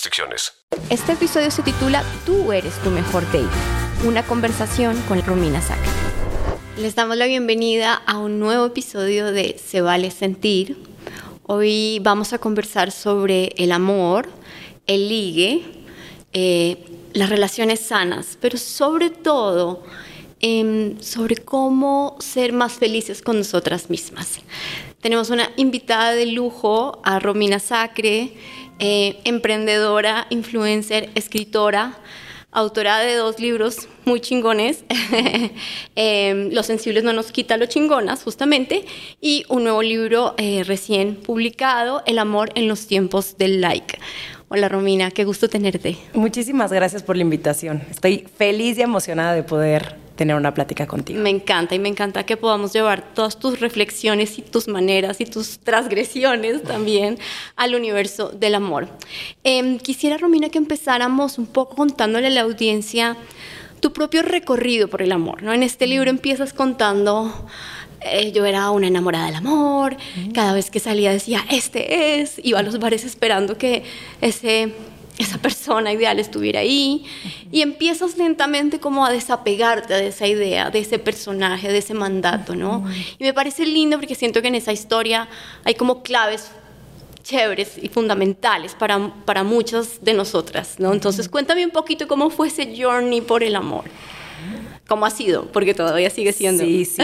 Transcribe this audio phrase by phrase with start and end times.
[0.00, 0.54] restricciones.
[0.88, 3.44] Este episodio se titula Tú eres tu mejor date,
[4.06, 5.90] una conversación con Romina Sacre.
[6.78, 10.78] Les damos la bienvenida a un nuevo episodio de Se vale sentir.
[11.42, 14.30] Hoy vamos a conversar sobre el amor,
[14.86, 15.64] el ligue,
[16.32, 16.78] eh,
[17.12, 19.84] las relaciones sanas, pero sobre todo
[20.40, 24.38] em, sobre cómo ser más felices con nosotras mismas.
[25.02, 28.32] Tenemos una invitada de lujo, a Romina Sacre,
[28.80, 31.98] eh, emprendedora, influencer, escritora,
[32.50, 34.84] autora de dos libros muy chingones,
[35.96, 38.84] eh, Los sensibles no nos quita lo chingonas, justamente,
[39.20, 43.98] y un nuevo libro eh, recién publicado, El amor en los tiempos del like.
[44.48, 45.96] Hola Romina, qué gusto tenerte.
[46.12, 47.82] Muchísimas gracias por la invitación.
[47.88, 51.18] Estoy feliz y emocionada de poder tener una plática contigo.
[51.18, 55.24] Me encanta y me encanta que podamos llevar todas tus reflexiones y tus maneras y
[55.24, 57.18] tus transgresiones también
[57.56, 58.86] al universo del amor.
[59.44, 63.16] Eh, quisiera, Romina, que empezáramos un poco contándole a la audiencia
[63.80, 65.42] tu propio recorrido por el amor.
[65.42, 65.54] ¿no?
[65.54, 67.46] En este libro empiezas contando
[68.02, 69.96] eh, yo era una enamorada del amor,
[70.34, 73.84] cada vez que salía decía, este es, iba a los bares esperando que
[74.20, 74.74] ese,
[75.22, 77.04] esa persona ideal estuviera ahí,
[77.52, 82.54] y empiezas lentamente como a desapegarte de esa idea, de ese personaje, de ese mandato,
[82.54, 82.84] ¿no?
[83.18, 85.28] Y me parece lindo porque siento que en esa historia
[85.64, 86.50] hay como claves
[87.22, 90.92] chéveres y fundamentales para, para muchas de nosotras, ¿no?
[90.92, 93.84] Entonces cuéntame un poquito cómo fue ese journey por el amor.
[94.88, 95.46] ¿Cómo ha sido?
[95.52, 96.64] Porque todavía sigue siendo.
[96.64, 97.02] Sí, sí,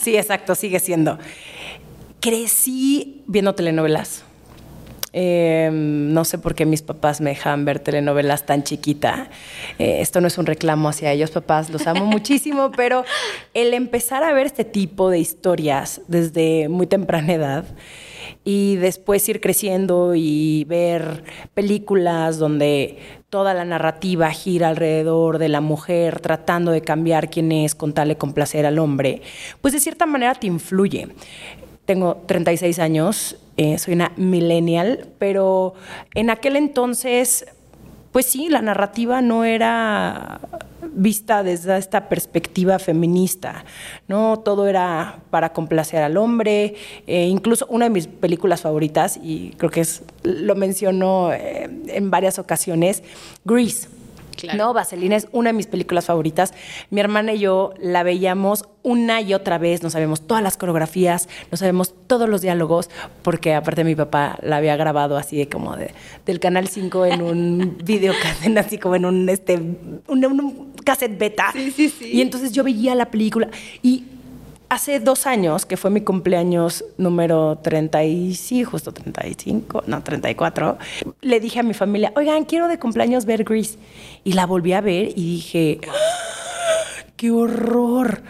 [0.00, 1.18] sí, exacto, sigue siendo.
[2.20, 4.24] Crecí viendo telenovelas.
[5.16, 9.30] Eh, no sé por qué mis papás me dejaban ver telenovelas tan chiquita.
[9.78, 13.04] Eh, esto no es un reclamo hacia ellos, papás, los amo muchísimo, pero
[13.54, 17.64] el empezar a ver este tipo de historias desde muy temprana edad
[18.44, 21.22] y después ir creciendo y ver
[21.54, 22.98] películas donde
[23.30, 28.08] toda la narrativa gira alrededor de la mujer tratando de cambiar quién es con tal
[28.08, 29.22] de complacer al hombre,
[29.60, 31.08] pues de cierta manera te influye.
[31.84, 35.74] Tengo 36 años, eh, soy una millennial, pero
[36.14, 37.46] en aquel entonces,
[38.12, 40.40] pues sí, la narrativa no era
[40.92, 43.64] vista desde esta perspectiva feminista,
[44.08, 44.38] ¿no?
[44.40, 46.74] Todo era para complacer al hombre,
[47.06, 52.10] eh, incluso una de mis películas favoritas, y creo que es, lo mencionó eh, en
[52.10, 53.02] varias ocasiones,
[53.44, 53.88] Grease.
[54.54, 56.52] No, Vaselina es una de mis películas favoritas.
[56.90, 61.28] Mi hermana y yo la veíamos una y otra vez, nos sabemos todas las coreografías,
[61.50, 62.90] nos sabemos todos los diálogos,
[63.22, 65.92] porque aparte mi papá la había grabado así de como de,
[66.26, 71.50] del Canal 5 en un videocassette, así como en un, este, un, un cassette beta.
[71.52, 72.10] Sí, sí, sí.
[72.12, 73.48] Y entonces yo veía la película
[73.82, 74.04] y
[74.68, 80.78] hace dos años, que fue mi cumpleaños número 30 y sí, justo 35, no, 34,
[81.20, 83.78] le dije a mi familia, oigan, quiero de cumpleaños ver Grease.
[84.24, 86.34] Y la volví a ver y dije, ¡Ah!
[87.16, 88.22] ¡qué horror!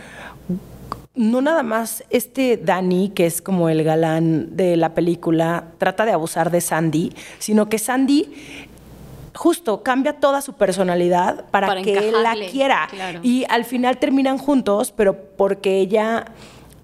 [1.14, 6.12] No nada más este Danny, que es como el galán de la película, trata de
[6.12, 8.28] abusar de Sandy, sino que Sandy
[9.34, 12.86] justo cambia toda su personalidad para, Para que él la quiera.
[12.90, 13.20] claro.
[13.22, 16.26] Y al final terminan juntos, pero porque ella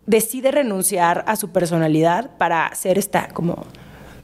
[0.06, 3.64] decide renunciar a su personalidad para ser esta como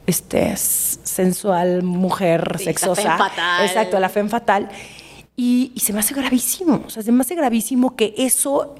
[0.07, 3.17] este sensual mujer Sí, la sexosa.
[3.19, 3.67] fatale.
[3.67, 4.69] Exacto, la femme fatal.
[5.37, 8.75] Y, y se me hace gravísimo, o sea, se me hace gravísimo que eso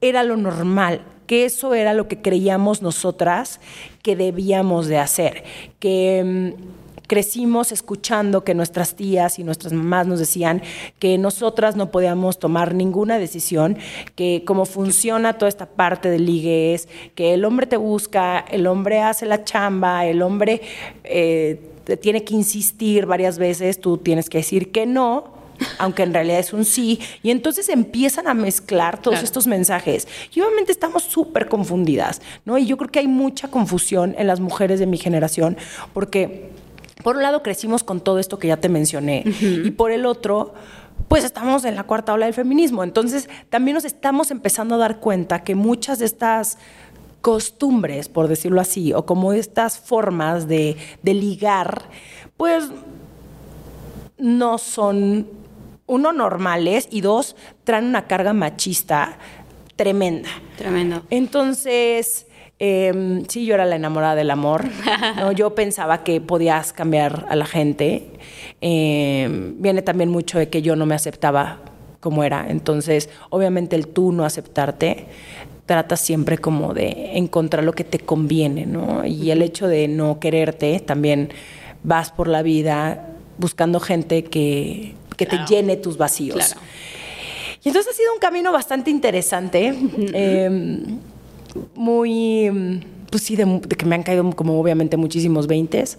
[0.00, 3.60] era lo normal, que eso era lo que creíamos nosotras
[4.02, 5.44] que debíamos de hacer,
[5.78, 6.81] que mm,
[7.12, 10.62] crecimos escuchando que nuestras tías y nuestras mamás nos decían
[10.98, 13.76] que nosotras no podíamos tomar ninguna decisión,
[14.14, 18.66] que cómo funciona toda esta parte del ligue es que el hombre te busca, el
[18.66, 20.62] hombre hace la chamba, el hombre
[21.04, 25.34] eh, te tiene que insistir varias veces, tú tienes que decir que no,
[25.78, 29.24] aunque en realidad es un sí, y entonces empiezan a mezclar todos Claro.
[29.26, 30.08] estos mensajes.
[30.34, 32.56] Y obviamente estamos súper confundidas, ¿no?
[32.56, 35.58] Y yo creo que hay mucha confusión en las mujeres de mi generación,
[35.92, 36.62] porque
[37.02, 40.54] por un lado crecimos con todo esto que ya te mencioné, y por el otro,
[41.08, 42.84] pues estamos en la cuarta ola del feminismo.
[42.84, 46.58] Entonces también nos estamos empezando a dar cuenta que muchas de estas
[47.20, 51.82] costumbres, por decirlo así, o como estas formas de, de ligar,
[52.36, 52.64] pues
[54.18, 55.28] no son,
[55.86, 59.18] uno, normales y dos, traen una carga machista
[59.76, 60.28] tremenda.
[60.56, 61.02] Tremendo.
[61.10, 62.26] Entonces,
[62.64, 64.64] em, sí, yo era la enamorada del amor.
[65.16, 65.32] ¿no?
[65.32, 68.04] Yo pensaba que podías cambiar a la gente.
[68.60, 71.58] Em, viene también mucho de que yo no me aceptaba
[71.98, 72.46] como era.
[72.48, 75.06] Entonces, obviamente el tú no aceptarte
[75.66, 79.04] trata siempre como de encontrar lo que te conviene, ¿no?
[79.04, 81.30] Y el hecho de no quererte, también
[81.82, 86.36] vas por la vida buscando gente que, que te llene tus vacíos.
[86.36, 86.60] Claro.
[87.64, 89.74] Y entonces ha sido un camino bastante interesante,
[90.12, 90.84] eh,
[91.74, 95.98] muy, pues sí, de, de que me han caído como obviamente muchísimos veintes,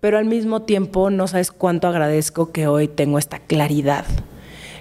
[0.00, 4.04] pero al mismo tiempo no sabes cuánto agradezco que hoy tengo esta claridad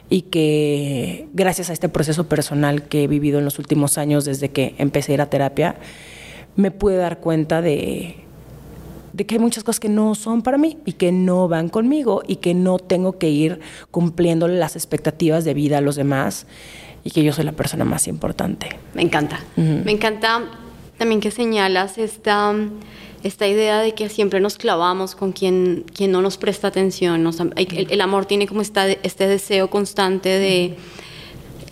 [0.10, 4.50] y que gracias a este proceso personal que he vivido en los últimos años desde
[4.50, 5.76] que empecé a ir a terapia,
[6.58, 8.16] me pude dar cuenta de,
[9.14, 12.24] de que hay muchas cosas que no son para mí y que no van conmigo
[12.28, 16.46] y que no tengo que ir cumpliendo las expectativas de vida a los demás
[17.04, 18.70] y que yo soy la persona más importante.
[18.94, 19.40] Me encanta.
[19.86, 20.44] Me encanta
[20.98, 22.54] también que señalas esta,
[23.24, 27.24] esta idea de que siempre nos clavamos con quien, quien no nos presta atención.
[27.24, 30.64] Nos- el, el amor tiene como esta, este deseo constante de...
[30.64, 30.76] eh,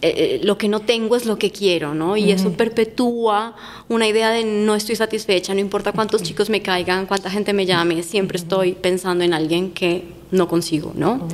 [0.02, 2.16] eh, lo que no tengo es lo que quiero, ¿no?
[2.18, 3.56] Y eso perpetúa
[3.90, 7.66] una idea de no estoy satisfecha, no importa cuántos chicos me caigan, cuánta gente me
[7.66, 11.28] llame, siempre estoy pensando en alguien que no consigo, ¿no?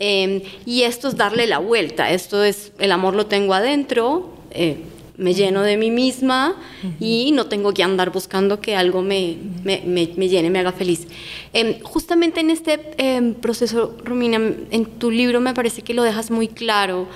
[0.00, 4.76] Eh, y esto es darle la vuelta, esto es, el amor lo tengo adentro, eh,
[5.16, 6.54] me lleno de mí misma
[7.00, 10.70] y no tengo que andar buscando que algo me, me, me- me llene, me haga
[10.70, 11.08] feliz.
[11.52, 14.36] Em, justamente en este em, proceso, Romina,
[14.70, 17.08] en tu libro me parece que lo dejas muy claro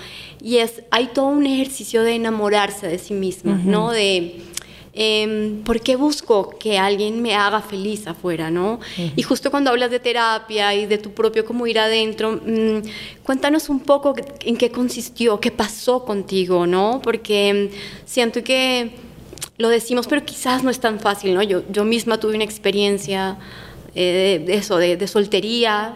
[0.43, 3.93] y es, hay todo un ejercicio de enamorarse de sí misma, ¿no?
[3.93, 4.41] De,
[4.95, 8.81] em, ¿por qué busco que alguien me haga feliz afuera, no?
[9.17, 12.83] Y justo cuando hablas de terapia y de tu propio cómo ir adentro, mm,
[13.23, 17.01] cuéntanos un poco en qué consistió, qué pasó contigo, ¿no?
[17.03, 17.69] Porque em,
[18.05, 18.91] siento que
[19.59, 21.43] lo decimos, pero quizás no es tan fácil, ¿no?
[21.43, 23.39] Yo, yo misma tuve una experiencia
[23.95, 25.95] eh, de eso, de, de soltería,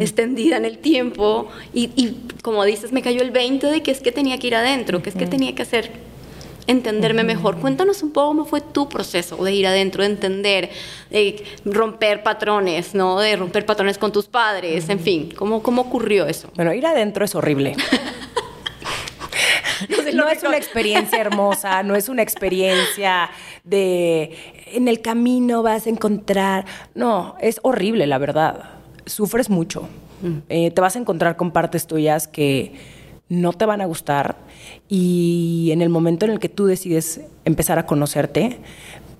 [0.00, 4.00] extendida en el tiempo, y, y como dices, me cayó el 20 de que es
[4.00, 5.90] que tenía que ir adentro, que es que tenía que hacer
[6.66, 7.58] entenderme mejor.
[7.58, 10.70] Cuéntanos un poco cómo fue tu proceso de ir adentro, de entender,
[11.10, 13.18] de romper patrones, ¿no?
[13.18, 16.50] De romper patrones con tus padres, en fin, ¿cómo, cómo ocurrió eso?
[16.54, 17.76] Bueno, ir adentro es horrible.
[20.14, 23.30] no es una experiencia hermosa, no es una experiencia
[23.64, 24.36] de
[24.72, 26.64] en el camino vas a encontrar.
[26.94, 28.70] No, es horrible, la verdad.
[29.06, 29.88] Sufres mucho.
[30.48, 32.72] Eh, te vas a encontrar con partes tuyas que
[33.28, 34.36] no te van a gustar
[34.88, 38.58] y en el momento en el que tú decides empezar a conocerte,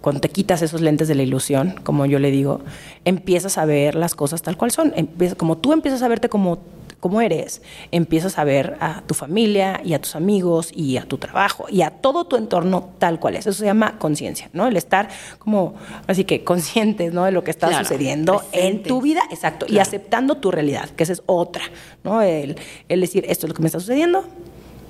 [0.00, 2.60] cuando te quitas esos lentes de la ilusión, como yo le digo,
[3.04, 4.94] empiezas a ver las cosas tal cual son.
[5.36, 6.58] Como tú empiezas a verte como,
[7.00, 7.62] como eres,
[7.92, 11.82] empiezas a ver a tu familia y a tus amigos y a tu trabajo y
[11.82, 13.46] a todo tu entorno tal cual es.
[13.46, 14.66] Eso se llama conciencia, ¿no?
[14.66, 15.08] El estar
[15.38, 15.74] como,
[16.06, 17.24] así que conscientes, ¿no?
[17.24, 21.04] De lo que está Claro, sucediendo en tu vida, exacto, y aceptando tu realidad, que
[21.04, 21.64] esa es otra,
[22.02, 22.22] ¿no?
[22.22, 22.56] El,
[22.88, 24.24] el decir, esto es lo que me está sucediendo,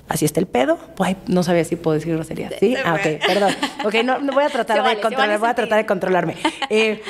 [0.09, 0.79] así está el pedo.
[0.99, 2.50] Ay, no sabía si puedo decir grosería.
[2.61, 2.76] ¿Sí?
[2.85, 3.55] Ah, ok, perdón.
[3.85, 6.37] Ok, no, no voy a tratar de vale, controlar, voy a tratar de controlarme.
[6.70, 7.02] Eh,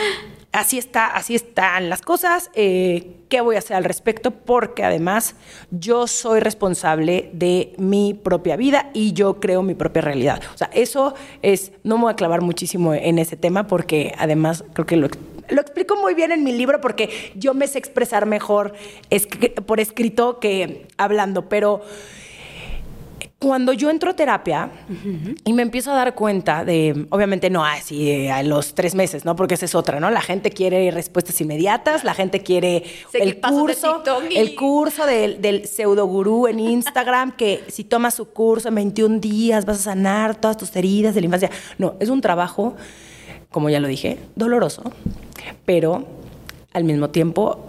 [0.57, 2.51] así está, así están las cosas.
[2.55, 4.31] Eh, ¿Qué voy a hacer al respecto?
[4.31, 5.35] Porque además
[5.71, 10.41] yo soy responsable de mi propia vida y yo creo mi propia realidad.
[10.55, 14.65] O sea, eso es, no me voy a clavar muchísimo en ese tema porque además
[14.73, 15.09] creo que lo,
[15.49, 18.73] lo explico muy bien en mi libro porque yo me sé expresar mejor
[19.67, 21.83] por escrito que hablando, pero
[23.39, 24.71] cuando yo entro a terapia
[25.45, 29.37] y me empiezo a dar cuenta de, obviamente no así a los tres meses, ¿no?
[29.37, 30.09] Porque esa es otra, ¿no?
[30.11, 35.67] La gente quiere respuestas inmediatas, la gente quiere el curso, y- el curso del, del
[35.69, 40.35] pseudo gurú en Instagram, que si tomas su curso en 21 días vas a sanar
[40.37, 41.51] todas tus heridas de la infancia.
[41.77, 42.75] No, es un trabajo,
[43.51, 44.83] como ya lo dije, doloroso,
[45.67, 46.07] pero
[46.73, 47.67] al mismo tiempo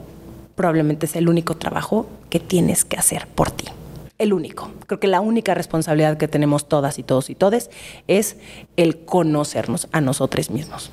[0.55, 3.65] probablemente es el único trabajo que tienes que hacer por ti.
[4.17, 4.71] El único.
[4.87, 7.69] Creo que la única responsabilidad que tenemos todas y todos y todes
[8.07, 8.37] es
[8.75, 10.91] el conocernos a nosotros mismos.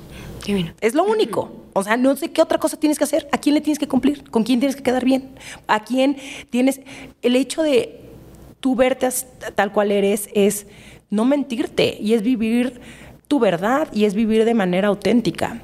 [0.79, 1.51] Es lo único.
[1.73, 3.27] O sea, no sé qué otra cosa tienes que hacer.
[3.31, 4.29] ¿A quién le tienes que cumplir?
[4.29, 5.31] ¿Con quién tienes que quedar bien?
[5.67, 6.17] ¿A quién
[6.51, 6.81] tienes...
[7.23, 8.01] El hecho de
[8.59, 9.09] tú verte
[9.55, 10.67] tal cual eres es
[11.09, 12.79] no mentirte y es vivir
[13.27, 15.61] tu verdad y es vivir de manera auténtica.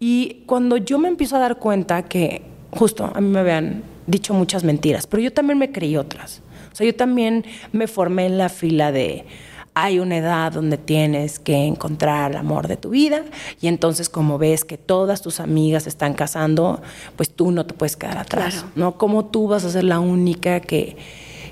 [0.00, 2.42] Y cuando yo me empiezo a dar cuenta que
[2.72, 6.42] justo a mí me habían dicho muchas mentiras, pero yo también me creí otras.
[6.74, 9.26] O sea, yo también me formé en la fila de
[9.74, 13.22] hay una edad donde tienes que encontrar el amor de tu vida
[13.60, 16.82] y entonces como ves que todas tus amigas están casando,
[17.14, 18.98] pues tú no te puedes quedar atrás, ¿no?
[18.98, 20.96] Como tú vas a ser la única que,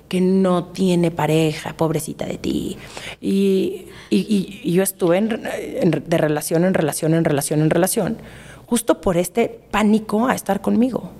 [0.09, 2.79] que no tiene pareja, pobrecita de ti.
[3.21, 3.87] Y,
[4.65, 8.19] yo estuve de relación en relación, en relación, en relación,
[8.67, 11.13] justo por este pánico a estar conmigo.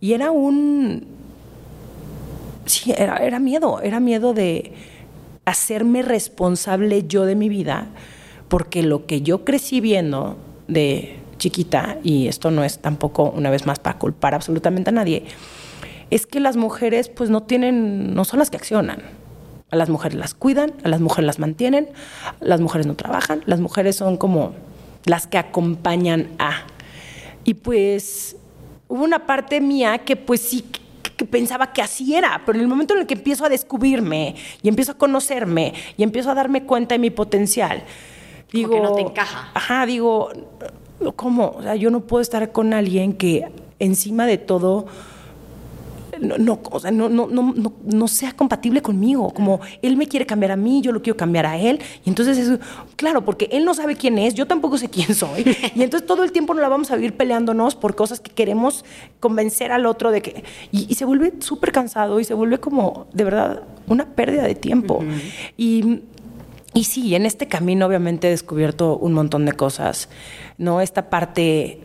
[0.00, 1.13] Y era un...
[2.66, 4.72] Sí, era, era miedo, era miedo de
[5.44, 7.88] hacerme responsable yo de mi vida,
[8.48, 10.36] porque lo que yo crecí viendo
[10.68, 15.24] de chiquita, y esto no es tampoco una vez más para culpar absolutamente a nadie,
[16.10, 19.02] es que las mujeres pues no tienen, no son las que accionan.
[19.70, 21.88] A las mujeres las cuidan, a las mujeres las mantienen,
[22.40, 24.54] las mujeres no trabajan, las mujeres son como
[25.04, 26.62] las que acompañan a.
[27.44, 28.36] Y pues
[28.88, 30.64] hubo una parte mía que pues sí
[31.24, 34.34] que pensaba que así era, pero en el momento en el que empiezo a descubrirme
[34.62, 37.84] y empiezo a conocerme y empiezo a darme cuenta de mi potencial,
[38.52, 39.50] digo, que no te encaja.
[39.54, 40.30] Ajá, digo,
[41.16, 41.54] ¿cómo?
[41.58, 44.86] O sea, yo no puedo estar con alguien que encima de todo
[46.20, 49.32] no, no, o sea, no, no, no, no, sea compatible conmigo.
[49.32, 51.80] Como él me quiere cambiar a mí, yo lo quiero cambiar a él.
[52.04, 52.58] Y entonces es,
[52.96, 55.44] claro, porque él no sabe quién es, yo tampoco sé quién soy.
[55.74, 58.84] Y entonces todo el tiempo nos la vamos a vivir peleándonos por cosas que queremos
[59.20, 60.44] convencer al otro de que...
[60.70, 65.04] Y, se vuelve súper cansado y se vuelve como, de verdad, una pérdida de tiempo.
[65.56, 66.02] Y...
[66.76, 70.08] Y sí, en este camino obviamente he descubierto un montón de cosas,
[70.58, 70.80] ¿no?
[70.80, 71.83] Esta parte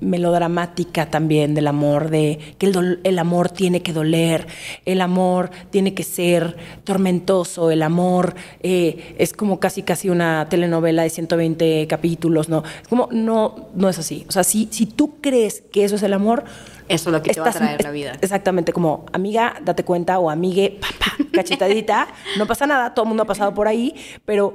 [0.00, 4.46] melodramática también del amor, de que el, amor tiene que doler,
[4.84, 11.02] el amor tiene que ser tormentoso, el amor eh, es como casi casi una telenovela
[11.02, 12.62] de 120 capítulos, ¿no?
[12.88, 14.24] Como, no, no es así.
[14.28, 16.44] O sea, si, si tú crees que eso es el amor,
[16.88, 18.12] eso es lo que te va a traer la vida.
[18.20, 22.08] Exactamente, como amiga, date cuenta, o amigue, papá, cachetadita,
[22.38, 23.94] no pasa nada, todo el mundo ha pasado por ahí,
[24.24, 24.54] pero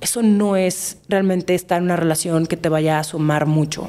[0.00, 3.88] eso no es realmente estar en una relación que te vaya a sumar mucho.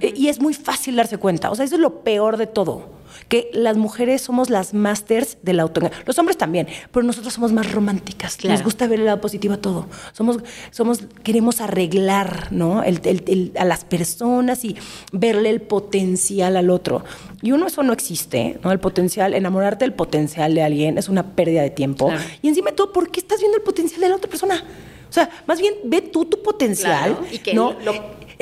[0.00, 1.50] Y es muy fácil darse cuenta.
[1.50, 3.02] O sea, eso es lo peor de todo.
[3.28, 5.94] Que las mujeres somos las masters del autoengaño.
[6.06, 8.42] Los hombres también, pero nosotros somos más románticas.
[8.44, 9.86] Nos gusta ver el lado positivo a todo.
[10.12, 10.38] Somos,
[10.70, 12.80] somos, queremos arreglar ¿no?
[12.80, 14.76] a las personas y
[15.12, 17.04] verle el potencial al otro.
[17.42, 18.72] Y uno, eso no existe, ¿no?
[18.72, 22.10] El potencial, enamorarte del potencial de alguien es una pérdida de tiempo.
[22.40, 24.64] Y encima de todo, ¿por qué estás viendo el potencial de la otra persona?
[25.12, 27.18] O sea, más bien ve tú tu potencial.
[27.30, 27.76] Y que ¿no?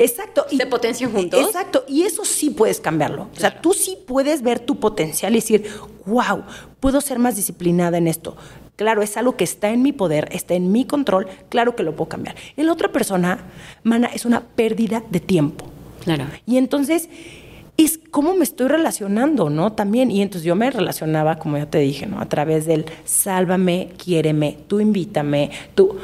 [0.03, 0.45] Exacto.
[0.49, 1.45] Se potencian juntos.
[1.45, 1.85] Exacto.
[1.87, 3.29] Y eso sí puedes cambiarlo.
[3.35, 5.69] O sea, tú sí puedes ver tu potencial y decir,
[6.05, 6.43] wow,
[6.79, 8.35] puedo ser más disciplinada en esto.
[8.75, 11.95] Claro, es algo que está en mi poder, está en mi control, claro que lo
[11.95, 12.35] puedo cambiar.
[12.57, 13.37] En la otra persona,
[13.83, 15.65] mana, es una pérdida de tiempo.
[16.03, 16.25] Claro.
[16.47, 17.07] Y entonces
[17.77, 19.73] es cómo me estoy relacionando, ¿no?
[19.73, 22.19] También, y entonces yo me relacionaba, como ya te dije, ¿no?
[22.19, 25.95] A través del sálvame, quiéreme, tú invítame, tú,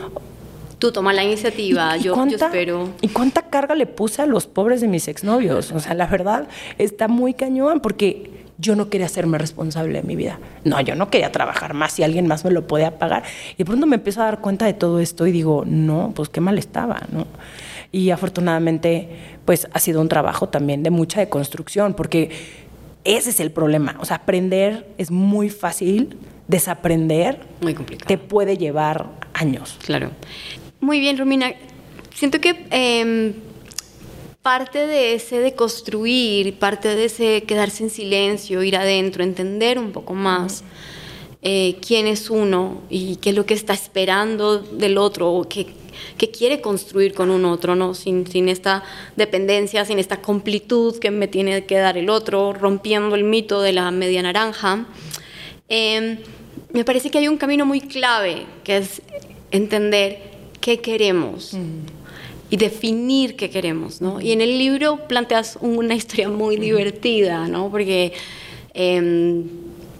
[0.79, 2.89] tú toma la iniciativa, yo, espero.
[3.01, 5.71] ¿Y cuánta carga le puse a los pobres de mis exnovios?
[5.71, 10.15] O sea, la verdad está muy cañón porque yo no quería hacerme responsable de mi
[10.15, 10.39] vida.
[10.63, 13.23] No, yo no quería trabajar más si alguien más me lo podía pagar.
[13.53, 16.29] Y de pronto me empiezo a dar cuenta de todo esto y digo, no, pues
[16.29, 17.27] qué mal estaba, ¿no?
[17.91, 19.09] Y afortunadamente,
[19.45, 22.31] pues ha sido un trabajo también de mucha deconstrucción, porque
[23.03, 23.95] ese es el problema.
[23.99, 26.17] O sea, aprender es muy fácil,
[26.47, 28.07] desaprender muy complicado.
[28.07, 29.77] te puede llevar años.
[29.85, 30.11] Claro.
[30.79, 31.53] Muy bien, Romina.
[32.13, 33.33] Siento que em,
[34.43, 39.91] parte de ese de construir, parte de ese quedarse en silencio, ir adentro, entender un
[39.91, 40.63] poco más
[41.41, 45.67] eh, quién es uno y qué es lo que está esperando del otro o qué,
[46.31, 47.95] quiere construir con un otro, ¿no?
[47.95, 48.83] Sin, esta
[49.15, 53.73] dependencia, sin esta completud que me tiene que dar el otro, rompiendo el mito de
[53.73, 54.85] la media naranja.
[55.69, 56.19] Em,
[56.71, 59.01] me parece que hay un camino muy clave, que es
[59.51, 60.36] entender
[60.67, 61.55] qué queremos
[62.49, 64.19] y definir qué queremos, ¿no?
[64.19, 67.71] Y en el libro planteas una historia muy divertida, ¿no?
[67.71, 68.11] Porque
[68.73, 69.45] em,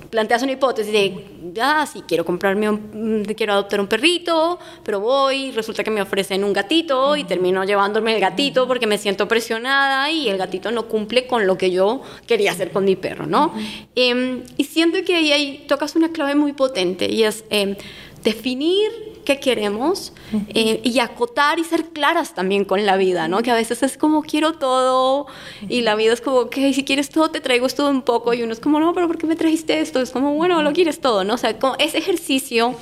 [0.09, 1.23] planteas una hipótesis de,
[1.61, 6.43] ah, sí, quiero comprarme un, quiero adoptar un perrito, pero voy, resulta que me ofrecen
[6.43, 10.89] un gatito y termino llevándome el gatito porque me siento presionada y el gatito no
[10.89, 13.53] cumple con lo que yo quería hacer con mi perro, ¿no?
[13.95, 17.77] Em, y siento que ahí, ahí, tocas una clave muy potente y es em,
[18.21, 20.13] definir qué queremos
[20.53, 23.43] eh, y acotar y ser claras también con la vida, ¿no?
[23.43, 25.27] Que a veces es como quiero todo
[25.67, 28.41] y la vida es como, que si quieres todo te traigo esto un poco y
[28.41, 29.99] uno es como, no, pero ¿por qué me trajiste esto?
[29.99, 31.33] Es como, bueno, lo quieres todo, ¿no?
[31.33, 32.73] O sea, como ese ejercicio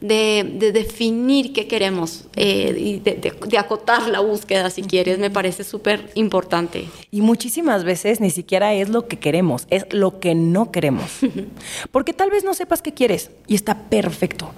[0.00, 6.10] de, definir qué queremos eh, y de, acotar la búsqueda, si quieres, me parece súper
[6.14, 6.88] importante.
[7.10, 11.10] Y muchísimas veces ni siquiera es lo que queremos, es lo que no queremos.
[11.92, 14.50] Porque tal vez no sepas qué quieres y está perfecto.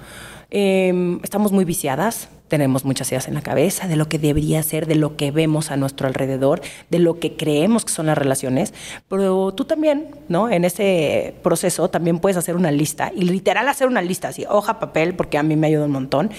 [0.54, 4.86] Em, estamos muy viciadas, tenemos muchas ideas en la cabeza de lo que debería ser,
[4.86, 8.74] de lo que vemos a nuestro alrededor, de lo que creemos que son las relaciones,
[9.08, 10.50] pero tú también, ¿no?
[10.50, 14.78] En ese proceso también puedes hacer una lista y literal hacer una lista, así, hoja,
[14.78, 16.30] papel, porque a mí me ayuda un montón,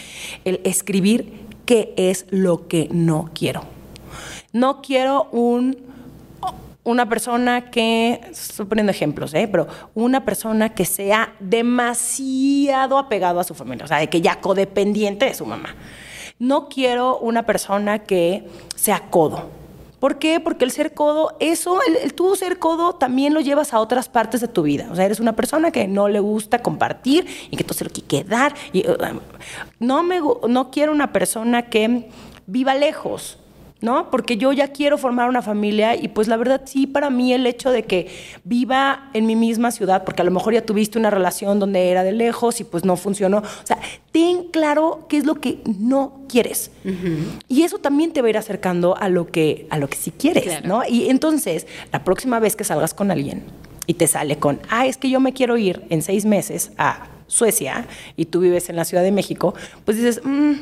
[0.45, 1.33] el escribir
[1.65, 3.63] qué es lo que no quiero.
[4.51, 5.75] No quiero un
[6.83, 9.47] una persona que, estoy poniendo ejemplos, ¿eh?
[9.49, 14.41] pero una persona que sea demasiado apegado a su familia, o sea, de que ya
[14.41, 15.75] codependiente de su mamá.
[16.39, 19.49] No quiero una persona que sea codo.
[20.03, 20.41] ¿Por qué?
[20.41, 24.41] Porque el ser codo, eso, el, tú ser codo también lo llevas a otras partes
[24.41, 24.89] de tu vida.
[24.91, 27.89] O sea, eres una persona que no le gusta compartir y que todo se lo
[27.89, 28.53] quiere quedar.
[28.73, 29.19] Uh,
[29.79, 32.09] no, me, no quiero una persona que
[32.45, 33.37] viva lejos.
[33.83, 34.09] ¿No?
[34.09, 37.45] Porque yo ya quiero formar una familia y pues la verdad sí, para mí el
[37.45, 38.07] hecho de que
[38.45, 42.05] viva en mi misma ciudad, porque a lo mejor ya tuviste una relación donde era
[42.05, 43.77] de lejos y pues no funcionó, o sea,
[44.13, 46.71] ten claro qué es lo que no quieres.
[47.49, 50.11] Y eso también te va a ir acercando a lo que, a lo que sí
[50.11, 50.83] quieres, ¿no?
[50.87, 53.43] Y entonces, la próxima vez que salgas con alguien
[53.85, 57.09] y te sale con, ah, es que yo me quiero ir en seis meses a
[57.27, 60.53] Suecia y tú vives en la Ciudad de México, pues dices, mmm,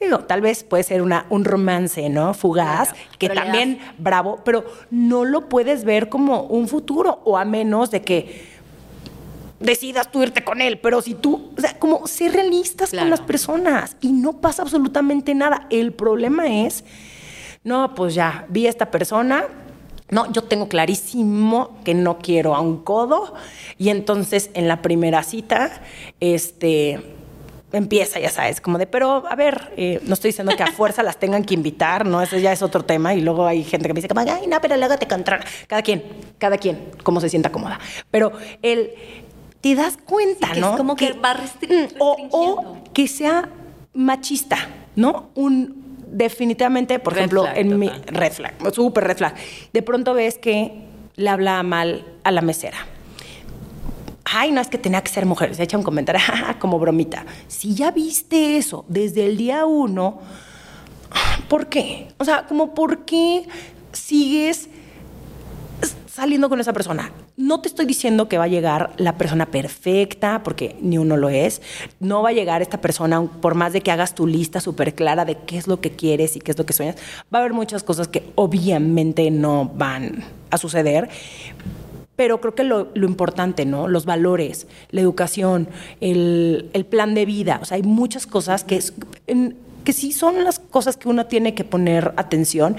[0.00, 2.32] Digo, tal vez puede ser una, un romance, ¿no?
[2.32, 7.90] Fugaz, que también bravo, pero no lo puedes ver como un futuro, o a menos
[7.90, 8.58] de que
[9.58, 13.20] decidas tú irte con él, pero si tú, o sea, como ser realistas con las
[13.20, 15.66] personas y no pasa absolutamente nada.
[15.70, 16.84] El problema es,
[17.64, 19.46] no, pues ya, vi a esta persona,
[20.10, 23.34] no, yo tengo clarísimo que no quiero a un codo
[23.76, 25.82] y entonces en la primera cita,
[26.20, 27.17] este
[27.72, 31.02] empieza, ya sabes, como de, pero a ver, eh, no estoy diciendo que a fuerza
[31.02, 32.22] las tengan que invitar, ¿no?
[32.22, 34.60] Ese ya es otro tema y luego hay gente que me dice, como, ay, no,
[34.60, 35.44] pero luego te controla.
[35.66, 36.02] Cada quien,
[36.38, 37.78] cada quien, como se sienta cómoda.
[38.10, 38.32] Pero
[38.62, 38.92] el,
[39.60, 40.70] te das cuenta, ¿no?
[40.70, 41.96] Es como que, va restringiendo.
[41.98, 43.48] O, o, que sea
[43.92, 44.58] machista,
[44.96, 45.30] ¿no?
[45.34, 49.34] Un, definitivamente, por ejemplo, en mi red flag, súper red flag.
[49.72, 50.84] De pronto ves que
[51.16, 52.78] le habla mal a la mesera
[54.32, 56.20] ay, no es que tenía que ser mujer, se echa un comentario
[56.58, 57.24] como bromita.
[57.46, 60.18] Si ya viste eso desde el día uno,
[61.48, 62.08] ¿por qué?
[62.18, 63.46] O sea, como por qué
[63.92, 64.68] sigues
[66.18, 67.12] saliendo con esa persona.
[67.36, 71.28] No te estoy diciendo que va a llegar la persona perfecta, porque ni uno lo
[71.28, 71.62] es.
[72.00, 75.24] No va a llegar esta persona, por más de que hagas tu lista súper clara
[75.24, 76.96] de qué es lo que quieres y qué es lo que sueñas.
[77.32, 81.08] Va a haber muchas cosas que obviamente no van a suceder,
[82.18, 83.86] pero creo que lo, importante, ¿no?
[83.86, 85.68] Los valores, la educación,
[86.00, 88.82] el, plan de vida, o sea, hay muchas cosas que,
[89.84, 92.76] que sí son las cosas que uno tiene que poner atención.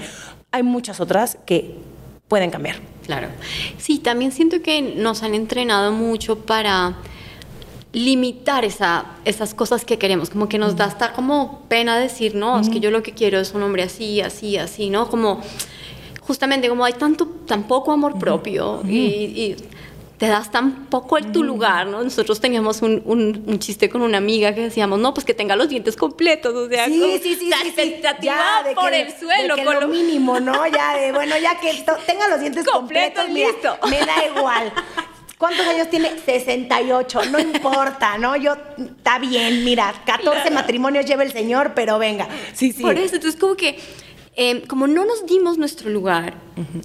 [0.52, 1.74] Hay muchas otras que
[2.28, 2.76] pueden cambiar.
[3.06, 3.28] Claro.
[3.78, 6.98] Sí, también siento que nos han entrenado mucho para
[7.94, 12.60] limitar esa, esas cosas que queremos, como que nos da hasta como pena decir, no,
[12.60, 15.08] es que yo lo que quiero es un hombre así, así, así, ¿no?
[15.08, 15.40] Como
[16.30, 19.56] justamente como hay tanto, tan poco amor propio y,
[20.16, 22.04] te das tan poco en tu lugar, ¿no?
[22.04, 25.68] Nosotros teníamos un, un, chiste con una amiga que decíamos, no, pues que tenga los
[25.70, 29.56] dientes completos, o sea, sí, sí, sí, la expectativa por el suelo.
[29.64, 30.64] con lo, mínimo, ¿no?
[30.68, 33.76] Ya de, bueno, ya que tenga los dientes completos, listo.
[33.88, 34.72] me da igual.
[35.36, 36.12] ¿Cuántos años tiene?
[36.18, 37.22] 68.
[37.32, 38.36] No importa, ¿no?
[38.36, 42.28] Yo, está bien, mira, 14 matrimonios lleva el señor, pero venga.
[42.52, 42.82] Sí, sí.
[42.82, 43.80] Por eso, entonces como que
[44.42, 46.32] Em, como no nos dimos nuestro lugar,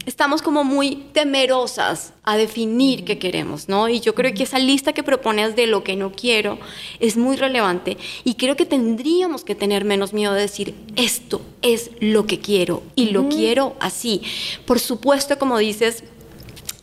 [0.06, 3.88] estamos como muy temerosas a definir qué queremos, ¿no?
[3.88, 6.60] Y yo creo que esa lista que propones de lo que no quiero
[7.00, 11.91] es muy relevante y creo que tendríamos que tener menos miedo de decir, esto es
[12.02, 14.22] lo que quiero y lo quiero así.
[14.65, 16.04] Por supuesto, como dices,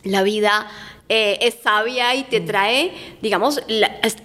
[0.03, 0.71] la vida
[1.09, 2.45] eh, es sabia y te mm.
[2.45, 3.61] trae, digamos,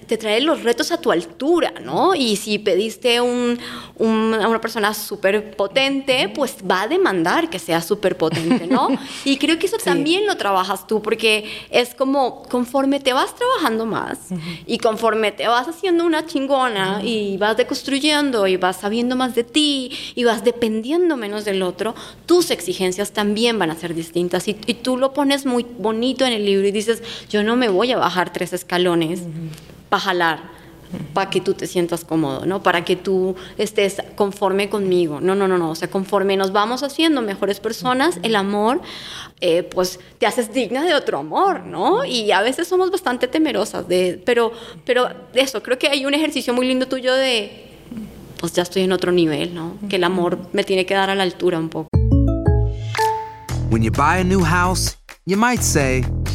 [0.06, 2.14] te trae los retos a tu altura, ¿no?
[2.14, 3.58] Y si pediste un,
[3.98, 8.88] a una persona súper potente, pues va a demandar que sea súper potente, ¿no?
[9.24, 13.84] y creo que eso también lo trabajas tú, porque es como conforme te vas trabajando
[13.84, 14.18] más
[14.64, 19.42] y conforme te vas haciendo una chingona y vas deconstruyendo y vas sabiendo más de
[19.42, 24.46] ti y vas dependiendo menos del otro, tus exigencias también van a ser distintas.
[24.46, 27.68] Y, y tú lo pones muy bonito en el libro y dices, yo no me
[27.68, 29.22] voy a bajar tres escalones
[29.88, 30.58] para jalar
[31.12, 32.62] para que tú te sientas cómodo, ¿no?
[32.62, 35.20] Para que tú estés conforme conmigo.
[35.20, 35.70] No, no, no, no.
[35.70, 38.80] O sea, conforme nos vamos haciendo mejores personas, el amor,
[39.40, 42.04] eh, pues te haces digna de otro amor, ¿no?
[42.04, 44.52] Y a veces somos bastante temerosas de, pero,
[44.84, 47.68] pero eso, creo que hay un ejercicio muy lindo tuyo de,
[48.40, 49.76] pues ya estoy en otro nivel, ¿no?
[49.88, 51.88] Que el amor me tiene que dar a la altura un poco.
[53.70, 56.02] When you buy a new house, you might say,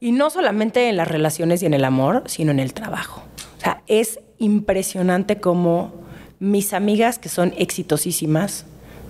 [0.00, 3.22] Y no solamente en las relaciones y en el amor, sino en el trabajo.
[3.58, 5.92] O sea, es impresionante cómo
[6.38, 8.64] mis amigas que son exitosísimas,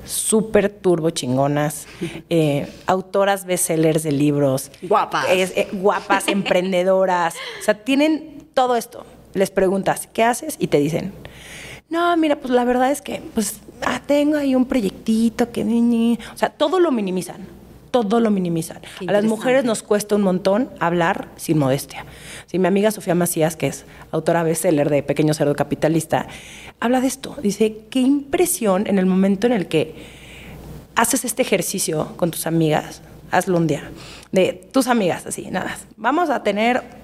[0.04, 1.86] súper turbo chingonas,
[2.30, 5.26] eh, autoras bestsellers de libros, Guapas.
[5.30, 9.06] es- eh, guapas, emprendedoras, o sea, tienen todo esto.
[9.34, 10.56] Les preguntas, ¿qué haces?
[10.58, 11.12] Y te dicen,
[11.88, 15.62] no, mira, pues la verdad es que, pues, ah, tengo ahí un proyectito que...
[15.64, 16.18] ni".
[16.34, 17.46] O sea, todo lo minimizan,
[17.90, 18.80] todo lo minimizan.
[19.06, 22.06] A las mujeres nos cuesta un montón hablar sin modestia.
[22.46, 26.26] Sí, mi amiga Sofía Macías, que es autora bestseller de Pequeño Cerdo Capitalista,
[26.78, 27.36] habla de esto.
[27.42, 29.94] Dice, qué impresión en el momento en el que
[30.94, 33.90] haces este ejercicio con tus amigas, hazlo un día,
[34.32, 35.76] de tus amigas, así, nada.
[35.96, 36.99] Vamos a tener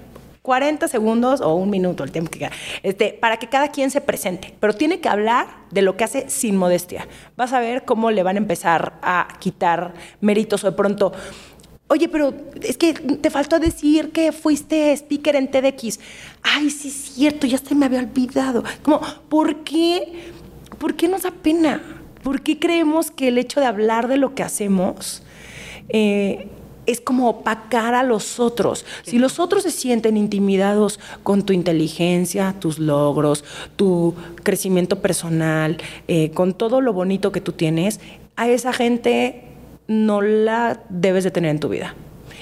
[0.47, 3.99] 40 segundos o un minuto, el tiempo que queda, este, para que cada quien se
[3.99, 7.05] presente, pero tiene que hablar de lo que hace sin modestia.
[7.35, 11.11] Vas a ver cómo le van a empezar a quitar méritos o de pronto...
[11.89, 15.99] Oye, pero es que te faltó decir que fuiste speaker en TEDx.
[16.43, 18.63] Ay, sí es cierto, ya se me había olvidado.
[18.83, 20.31] Como, ¿por qué?
[20.79, 21.81] ¿Por qué nos da pena?
[22.23, 25.23] ¿Por qué creemos que el hecho de hablar de lo que hacemos
[25.89, 26.47] eh,
[26.87, 28.85] es como opacar a los otros.
[29.03, 33.43] Si los otros se sienten intimidados con tu inteligencia, tus logros,
[33.75, 37.99] tu crecimiento personal, eh, con todo lo bonito que tú tienes,
[38.35, 39.43] a esa gente
[39.87, 41.93] no la debes de tener en tu vida.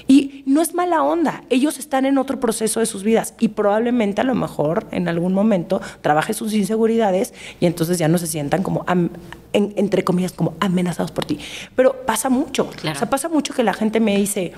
[0.08, 4.22] Y no es mala onda, ellos están en otro proceso de sus vidas y probablemente
[4.22, 8.62] a lo mejor en algún momento trabaje sus inseguridades y entonces ya no se sientan
[8.62, 9.10] como, am-
[9.54, 11.40] en- entre comillas, como amenazados por ti.
[11.76, 12.96] Pero pasa mucho, Claro.
[12.96, 14.54] o sea, pasa mucho que la gente me dice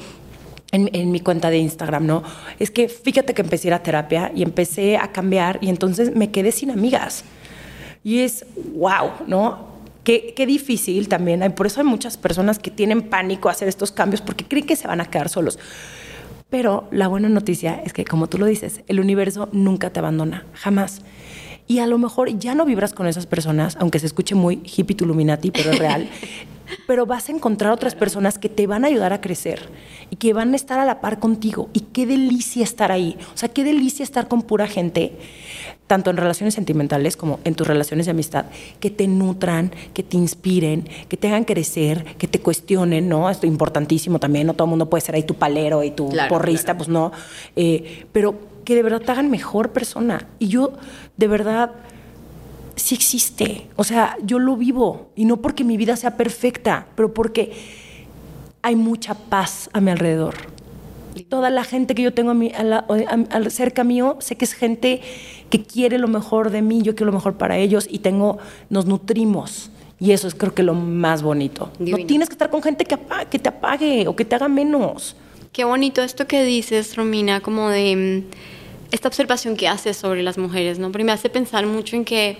[0.73, 2.23] en, en mi cuenta de Instagram, ¿no?
[2.59, 6.13] Es que fíjate que empecé a ir a terapia y empecé a cambiar y entonces
[6.13, 7.23] me quedé sin amigas.
[8.03, 9.66] Y es wow, ¿no?
[10.07, 11.43] Qué, difícil también.
[11.43, 14.65] Hay- Por eso hay muchas personas que tienen pánico a hacer estos cambios porque creen
[14.65, 15.59] que se van a quedar solos.
[16.49, 20.45] Pero la buena noticia es que, como tú lo dices, el universo nunca te abandona,
[20.53, 21.01] jamás.
[21.67, 24.95] Y a lo mejor ya no vibras con esas personas, aunque se escuche muy hippie
[24.95, 26.07] to Illuminati, pero es real.
[26.87, 29.69] pero vas a encontrar otras personas que te van a ayudar a crecer
[30.09, 31.69] y que van a estar a la par contigo.
[31.73, 33.17] Y qué delicia estar ahí.
[33.35, 35.11] O sea, qué delicia estar con pura gente,
[35.85, 38.45] tanto en relaciones sentimentales como en tus relaciones de amistad,
[38.79, 43.29] que te nutran, que te inspiren, que te hagan crecer, que te cuestionen, ¿no?
[43.29, 44.47] Esto es importantísimo también.
[44.47, 47.11] No todo el mundo puede ser ahí tu palero y tu Claro, porrista, pues no.
[47.57, 50.25] Eh, pero que de verdad te hagan mejor persona.
[50.39, 50.73] Y yo,
[51.17, 51.71] de verdad,
[52.77, 53.67] sí existe.
[53.75, 55.11] O sea, yo lo vivo.
[55.15, 57.51] Y no porque mi vida sea perfecta, pero porque
[58.61, 60.35] hay mucha paz a mi alrededor.
[61.29, 64.35] Toda la gente que yo tengo a mi, a la- a- a- cerca mío, sé
[64.37, 65.01] que es gente
[65.49, 68.37] que quiere lo mejor de mí, yo quiero lo mejor para ellos y tengo,
[68.69, 69.71] nos nutrimos.
[69.99, 71.71] Y eso es creo que lo más bonito.
[71.79, 71.97] Divino.
[71.97, 72.97] No tienes que estar con gente que,
[73.31, 75.15] que te apague o que te haga menos.
[75.51, 78.35] Qué bonito esto que dices, Romina, como de mm,
[78.91, 80.91] esta observación que haces sobre las mujeres, ¿no?
[80.91, 82.37] Porque me hace pensar mucho en que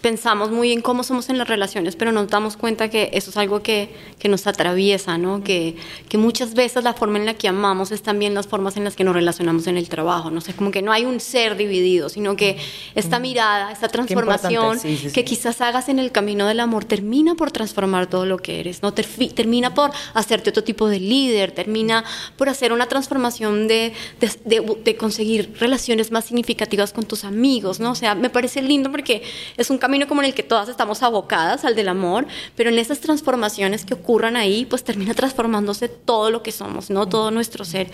[0.00, 3.36] pensamos muy en cómo somos en las relaciones, pero nos damos cuenta que eso es
[3.36, 5.42] algo que, que nos atraviesa, ¿no?
[5.42, 5.74] Que,
[6.08, 8.94] que muchas veces la forma en la que amamos es también las formas en las
[8.94, 12.08] que nos relacionamos en el trabajo, no sé, como que no hay un ser dividido,
[12.08, 12.58] sino que
[12.94, 15.12] esta mirada, esta transformación sí, sí, sí.
[15.12, 18.82] que quizás hagas en el camino del amor termina por transformar todo lo que eres,
[18.82, 18.92] ¿no?
[18.94, 22.04] Termina por hacerte otro tipo de líder, termina
[22.36, 27.80] por hacer una transformación de, de, de- de conseguir relaciones más significativas con tus amigos,
[27.80, 27.90] ¿no?
[27.90, 29.22] O sea, me parece lindo porque
[29.56, 32.78] es un camino como en el que todas estamos abocadas al del amor, pero en
[32.78, 37.08] esas transformaciones que ocurran ahí, pues termina transformándose todo lo que somos, ¿no?
[37.08, 37.90] Todo nuestro ser.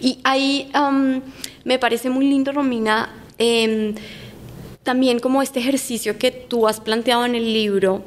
[0.00, 1.22] Y ahí am,
[1.62, 3.94] me parece muy lindo, Romina, em,
[4.82, 8.02] también como este ejercicio que tú has planteado en el libro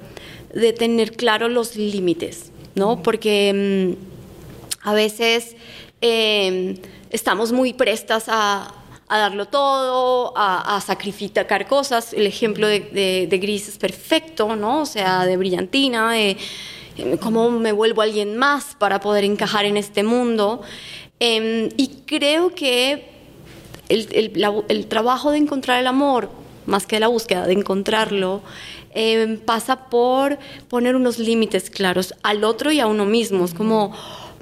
[0.53, 3.01] de tener claro los límites, ¿no?
[3.01, 5.55] Porque mm, a veces
[6.01, 6.77] eh,
[7.09, 8.78] estamos muy prestas a,
[9.09, 12.13] a darlo todo, a, sacrificar cosas.
[12.13, 14.81] El ejemplo de, Gris es perfecto, ¿no?
[14.81, 16.37] O sea, de brillantina, de
[16.97, 20.61] eh, cómo me vuelvo alguien más para poder encajar en este mundo.
[21.19, 23.09] Em, y creo que
[23.89, 26.29] el, trabajo de encontrar el amor,
[26.67, 28.43] más que la búsqueda de encontrarlo,
[28.91, 33.45] eh, pasa por poner unos límites claros al otro y a uno mismo.
[33.45, 33.91] Es como,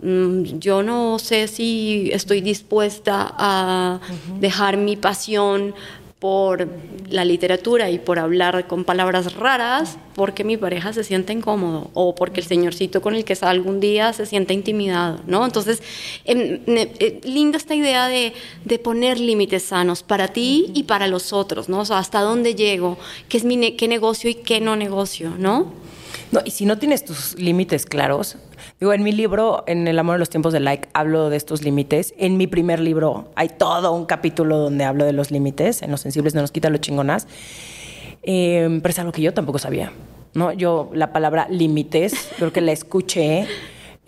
[0.01, 3.99] yo no sé si estoy dispuesta a
[4.39, 5.73] dejar mi pasión
[6.19, 6.67] por
[7.09, 12.15] la literatura y por hablar con palabras raras porque mi pareja se siente incómodo o
[12.15, 15.45] porque el señorcito con el que salgo un día se siente intimidado, ¿no?
[15.45, 15.83] Entonces,
[16.25, 18.33] em, eh, linda esta idea de,
[18.65, 21.81] de poner límites sanos para ti y para los otros, ¿no?
[21.81, 22.97] O sea, hasta dónde llego,
[23.29, 25.71] qué es mi qué negocio y qué no negocio, ¿no?
[26.31, 28.37] No, y si no tienes tus límites claros,
[28.79, 31.63] digo, en mi libro, en El amor de los tiempos de like, hablo de estos
[31.63, 32.13] límites.
[32.17, 35.81] En mi primer libro hay todo un capítulo donde hablo de los límites.
[35.81, 37.27] En Los sensibles no nos quita los chingonas.
[38.23, 39.91] Eh, pero es algo que yo tampoco sabía.
[40.33, 40.51] ¿no?
[40.53, 43.47] Yo la palabra límites, creo que la escuché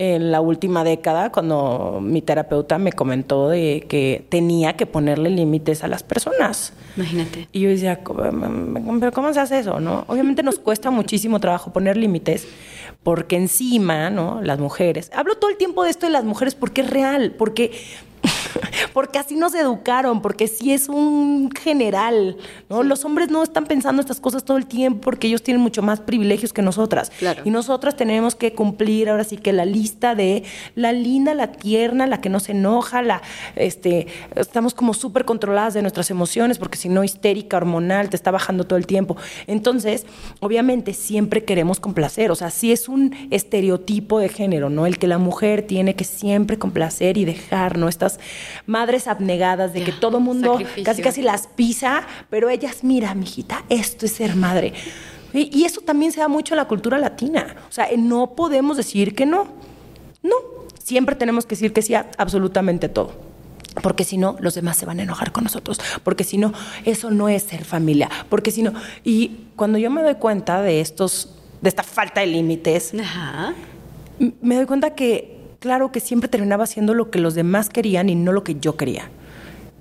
[0.00, 5.84] en la última década cuando mi terapeuta me comentó de que tenía que ponerle límites
[5.84, 6.72] a las personas.
[6.96, 7.48] Imagínate.
[7.52, 9.78] Y yo decía, pero ¿cómo se hace eso?
[9.78, 10.04] ¿no?
[10.06, 12.48] Obviamente nos cuesta muchísimo trabajo poner límites
[13.02, 14.42] porque encima, ¿no?
[14.42, 17.72] Las mujeres, hablo todo el tiempo de esto de las mujeres porque es real, porque
[18.92, 22.36] porque así nos educaron, porque sí es un general,
[22.68, 22.82] ¿no?
[22.82, 26.00] Los hombres no están pensando estas cosas todo el tiempo porque ellos tienen mucho más
[26.00, 27.12] privilegios que nosotras.
[27.44, 32.06] Y nosotras tenemos que cumplir ahora sí que la lista de la linda, la tierna,
[32.06, 33.22] la que no se enoja, la,
[33.56, 38.30] este, estamos como súper controladas de nuestras emociones porque si no histérica, hormonal, te está
[38.30, 39.16] bajando todo el tiempo.
[39.46, 40.06] Entonces,
[40.40, 44.86] obviamente siempre queremos complacer, o sea, sí es un estereotipo de género, ¿no?
[44.86, 47.88] El que la mujer tiene que siempre complacer y dejar, ¿no?
[47.88, 48.18] Estas
[48.66, 54.06] madres abnegadas de que todo mundo casi casi las pisa, pero ellas, mira, mijita, esto
[54.06, 54.72] es ser madre.
[55.32, 57.56] Y, eso también se da mucho en la cultura latina.
[57.68, 59.46] O sea, no podemos decir que no.
[60.22, 60.34] No,
[60.82, 63.12] siempre tenemos que decir que sí a absolutamente todo.
[63.82, 65.80] Porque si no, los demás se van a enojar con nosotros.
[66.02, 66.52] Porque si no,
[66.84, 68.10] eso no es ser familia.
[68.28, 68.72] Porque si no.
[69.04, 72.92] Y cuando yo me doy cuenta de estos, de esta falta de límites,
[74.40, 78.16] me doy cuenta que claro que siempre terminaba haciendo lo que los demás querían y
[78.16, 79.10] no lo que yo quería.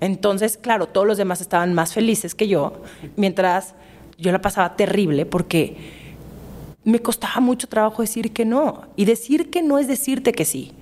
[0.01, 2.83] Entonces, claro, todos los demás estaban más felices que yo,
[3.15, 3.73] mientras
[4.17, 5.75] yo la pasaba terrible porque
[6.83, 8.87] me costaba mucho trabajo decir que no.
[8.95, 10.73] Y decir que no es decirte que sí.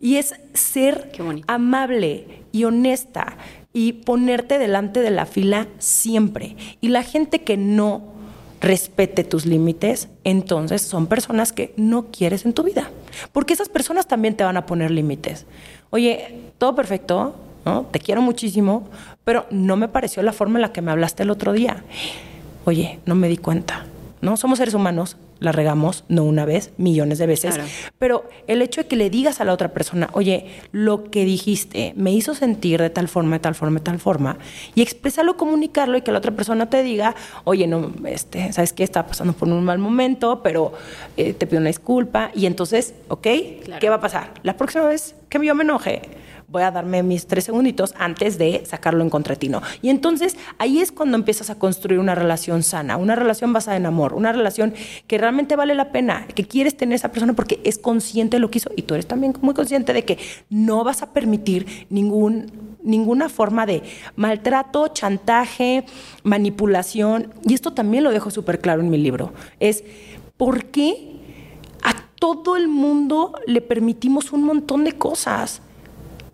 [0.00, 1.12] Y es ser
[1.46, 3.36] amable y honesta
[3.72, 6.56] y ponerte delante de la fila siempre.
[6.80, 8.19] Y la gente que no
[8.60, 12.90] respete tus límites, entonces son personas que no quieres en tu vida.
[13.32, 15.46] Porque esas personas también te van a poner límites.
[15.90, 17.86] Oye, todo perfecto, ¿no?
[17.90, 18.88] Te quiero muchísimo,
[19.24, 21.82] pero no me pareció la forma en la que me hablaste el otro día.
[22.64, 23.86] Oye, no me di cuenta.
[24.20, 24.36] ¿No?
[24.36, 27.58] Somos seres humanos, la regamos, no una vez, millones de veces.
[27.98, 31.94] Pero el hecho de que le digas a la otra persona, oye, lo que dijiste
[31.96, 34.36] me hizo sentir de tal forma, de tal forma, de tal forma,
[34.74, 38.84] y expresarlo, comunicarlo y que la otra persona te diga, oye, no, este, ¿sabes qué?
[38.84, 40.72] Está pasando por un mal momento, pero
[41.16, 42.30] eh, te pido una disculpa.
[42.34, 43.22] Y entonces, ¿ok?
[43.80, 44.34] ¿Qué va a pasar?
[44.42, 46.02] La próxima vez que yo me enoje,
[46.50, 49.62] voy a darme mis tres segunditos antes de sacarlo en contratino.
[49.82, 53.86] Y entonces ahí es cuando empiezas a construir una relación sana, una relación basada en
[53.86, 54.74] amor, una relación
[55.06, 58.50] que realmente vale la pena, que quieres tener esa persona porque es consciente de lo
[58.50, 62.70] que hizo y tú eres también muy consciente de que no vas a permitir ningún
[62.82, 63.82] ninguna forma de
[64.16, 65.84] maltrato, chantaje,
[66.22, 67.32] manipulación.
[67.44, 69.32] Y esto también lo dejo súper claro en mi libro.
[69.60, 69.84] Es
[70.36, 71.16] por qué
[71.82, 75.62] a todo el mundo le permitimos un montón de cosas.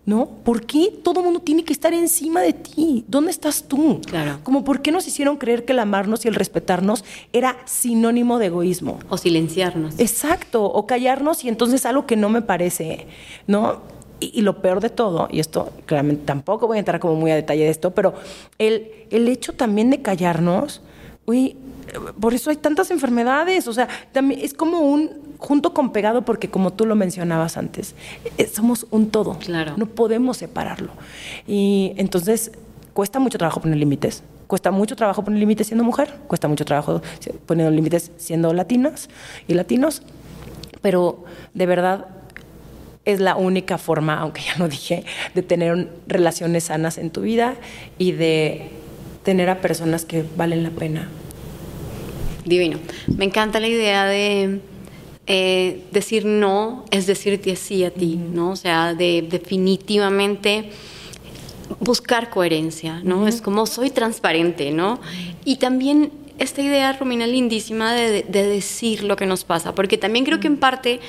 [0.07, 0.25] ¿No?
[0.45, 3.03] ¿Por qué todo el mundo tiene que estar encima de ti?
[3.09, 3.99] ¿Dónde estás tú?
[4.05, 4.39] Claro.
[4.41, 8.45] Como por qué nos hicieron creer que el amarnos y el respetarnos era sinónimo de
[8.45, 8.99] egoísmo.
[9.09, 9.99] O silenciarnos.
[9.99, 13.05] Exacto, o callarnos y entonces algo que no me parece,
[13.47, 13.81] ¿no?
[14.21, 17.35] Y, lo peor de todo, y esto claramente tampoco voy a entrar como muy a
[17.35, 18.15] detalle de esto, pero
[18.57, 20.81] el, el hecho también de callarnos,
[21.25, 21.55] uy,
[22.19, 26.49] por eso hay tantas enfermedades, o sea, también es como un junto con pegado porque
[26.49, 27.95] como tú lo mencionabas antes,
[28.37, 29.37] eh, somos un todo.
[29.39, 29.73] Claro.
[29.77, 30.91] No podemos separarlo.
[31.47, 32.51] Y entonces
[32.93, 34.23] cuesta mucho trabajo poner límites.
[34.47, 37.01] Cuesta mucho trabajo poner límites siendo mujer, cuesta mucho trabajo
[37.45, 39.09] poner límites siendo latinas
[39.47, 40.03] y latinos,
[40.81, 42.07] pero de verdad
[43.03, 45.03] es la única forma, aunque ya lo dije,
[45.35, 47.55] de tener relaciones sanas en tu vida
[47.97, 48.69] y de
[49.23, 51.09] tener a personas que valen la pena.
[52.45, 52.79] Divino.
[53.07, 54.61] Me encanta la idea de
[55.27, 58.51] eh, decir no es decirte sí a ti, ¿no?
[58.51, 60.71] O sea, de definitivamente
[61.81, 63.27] buscar coherencia, ¿no?
[63.27, 64.99] Es como soy transparente, ¿no?
[65.43, 70.39] Y también esta idea, Romina, lindísima de, decir lo que nos pasa, porque también creo
[70.39, 70.99] que en parte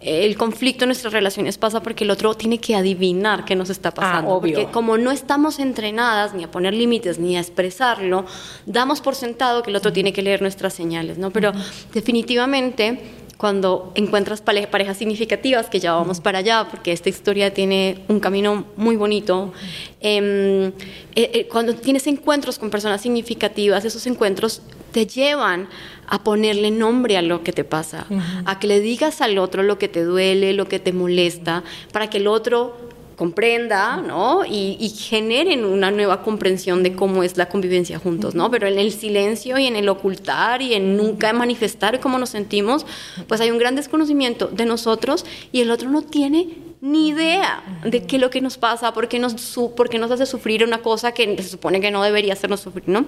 [0.00, 3.90] el conflicto en nuestras relaciones pasa porque el otro tiene que adivinar qué nos está
[3.90, 4.40] ah, pasando.
[4.40, 8.24] Porque como no estamos entrenadas ni a poner límites ni a expresarlo,
[8.64, 11.30] damos por sentado que el otro tiene que leer nuestras señales, ¿no?
[11.30, 11.52] Pero
[11.92, 18.20] definitivamente cuando encuentras parejas significativas, que ya vamos para allá, porque esta historia tiene un
[18.20, 19.54] camino muy bonito.
[20.02, 20.72] Em, eh,
[21.14, 24.60] eh, cuando tienes encuentros con personas significativas, esos encuentros
[24.92, 25.70] te llevan
[26.06, 28.06] a ponerle nombre a lo que te pasa,
[28.44, 32.10] a que le digas al otro lo que te duele, lo que te molesta, para
[32.10, 32.89] que el otro
[33.20, 34.46] comprenda, ¿no?
[34.46, 38.50] Y, generen una nueva comprensión de cómo es la convivencia juntos, ¿no?
[38.50, 42.86] Pero en el silencio y en el ocultar y en nunca manifestar cómo nos sentimos,
[43.28, 46.48] pues hay un gran desconocimiento de nosotros y el otro no tiene
[46.80, 49.34] ni idea de qué es lo que nos pasa, por qué nos,
[49.76, 52.88] por qué nos hace sufrir una cosa que se supone que no debería hacernos sufrir,
[52.88, 53.04] ¿no?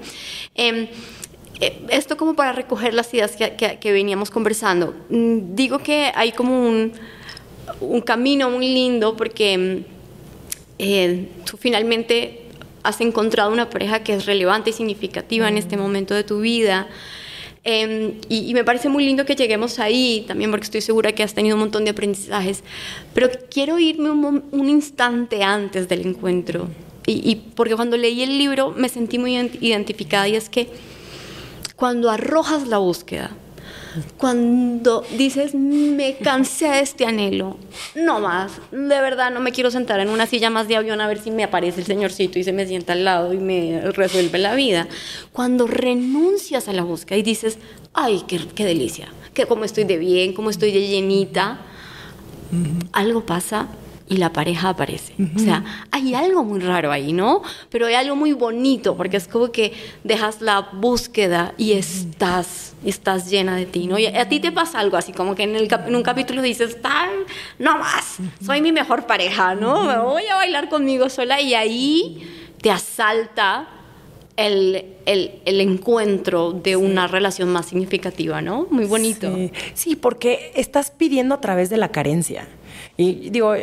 [0.55, 0.88] Em,
[1.59, 4.94] eh, esto como para recoger las ideas que, veníamos conversando.
[5.09, 6.92] Mm, digo que hay como un,
[7.81, 9.87] un camino muy lindo porque
[10.79, 12.43] eh, tú finalmente
[12.83, 16.89] has encontrado una pareja que es relevante y significativa en este momento de tu vida.
[17.65, 21.33] Em, y, me parece muy lindo que lleguemos ahí, también porque estoy segura que has
[21.33, 22.65] tenido un montón de aprendizajes.
[23.15, 26.69] Pero quiero irme un, instante antes del encuentro.
[27.07, 30.69] Y, y, porque cuando leí el libro me sentí muy identificada y es que
[31.77, 33.37] cuando arrojas la búsqueda,
[34.17, 37.57] cuando dices, me cansé de este anhelo,
[37.95, 41.07] no más, de verdad no me quiero sentar en una silla más de avión a
[41.07, 44.39] ver si me aparece el señorcito y se me sienta al lado y me resuelve
[44.39, 44.89] la vida.
[45.33, 47.59] Cuando renuncias a la búsqueda y dices,
[47.93, 51.61] ay, qué, qué delicia, que como estoy de bien, como estoy de llenita,
[52.93, 53.69] algo pasa
[54.12, 55.14] y la pareja aparece.
[55.35, 57.40] O sea, hay algo muy raro ahí, ¿no?
[57.70, 59.72] Pero hay algo muy bonito, porque es como que
[60.05, 63.98] dejas la búsqueda y estás, estás llena de ti, ¿no?
[63.98, 66.77] Y a ti te pasa algo así, como que en, el, en un capítulo dices,
[67.59, 69.85] no más, soy mi mejor pareja, ¿no?
[69.85, 73.66] Me voy a bailar conmigo sola y ahí te asalta
[74.37, 78.66] el, el, el, encuentro de una relación más significativa, ¿no?
[78.70, 79.35] Muy bonito.
[79.72, 82.46] sí, porque estás pidiendo a través de la carencia.
[82.97, 83.55] Y digo,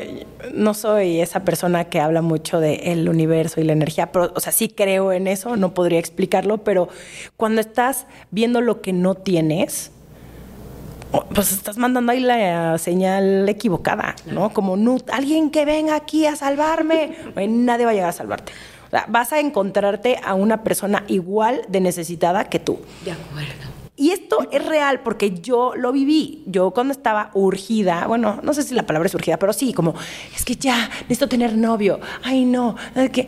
[0.54, 4.52] no soy esa persona que habla mucho del universo y la energía, pero, o sea,
[4.52, 6.90] sí creo en eso, no podría explicarlo, pero
[7.38, 9.92] cuando estás viendo lo que no tienes,
[11.34, 14.52] pues estás mandando ahí la señal equivocada, ¿no?
[14.52, 14.78] Como
[15.12, 17.16] alguien que venga aquí a salvarme,
[17.48, 18.52] nadie va a llegar a salvarte.
[18.88, 22.80] O sea, vas a encontrarte a una persona igual de necesitada que tú.
[23.06, 23.79] De acuerdo.
[24.00, 26.42] Y esto es real porque yo lo viví.
[26.46, 29.94] Yo cuando estaba urgida, bueno, no sé si la palabra es urgida, pero sí, como,
[30.34, 32.00] es que ya necesito tener novio.
[32.24, 33.28] Ay, no, es que,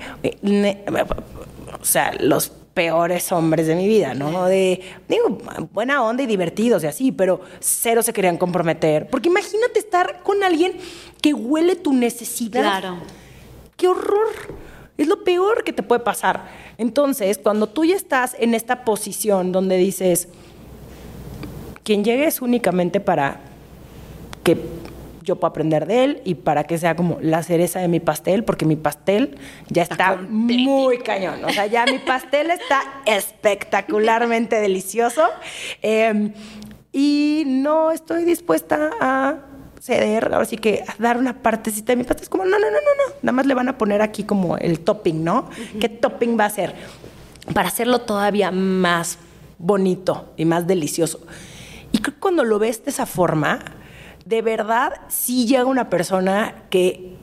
[1.77, 4.45] o sea, los peores hombres de mi vida, ¿no?
[4.45, 5.39] De, digo,
[5.73, 9.09] buena onda y divertidos y así, pero cero se querían comprometer.
[9.09, 10.77] Porque imagínate estar con alguien
[11.21, 12.61] que huele tu necesidad.
[12.61, 12.97] Claro.
[13.75, 14.29] ¡Qué horror!
[14.97, 16.47] Es lo peor que te puede pasar.
[16.77, 20.29] Entonces, cuando tú ya estás en esta posición donde dices,
[21.83, 23.39] quien llegue es únicamente para
[24.43, 24.57] que
[25.23, 28.43] yo pueda aprender de él y para que sea como la cereza de mi pastel,
[28.43, 29.37] porque mi pastel
[29.69, 31.43] ya está, muy cañón.
[31.45, 35.23] O sea, ya mi pastel está espectacularmente delicioso.
[35.81, 36.33] Em,
[36.91, 39.35] y no estoy dispuesta a
[39.79, 42.23] ceder, ahora sí que a dar una partecita de mi pastel.
[42.23, 43.15] Es como, no, no, no, no, no.
[43.21, 45.49] Nada más le van a poner aquí como el topping, ¿no?
[45.79, 46.75] ¿Qué topping va a ser?
[47.53, 49.17] Para hacerlo todavía más
[49.57, 51.19] bonito y más delicioso.
[51.91, 53.59] Y creo que cuando lo ves de esa forma,
[54.25, 57.15] de verdad sí llega una persona que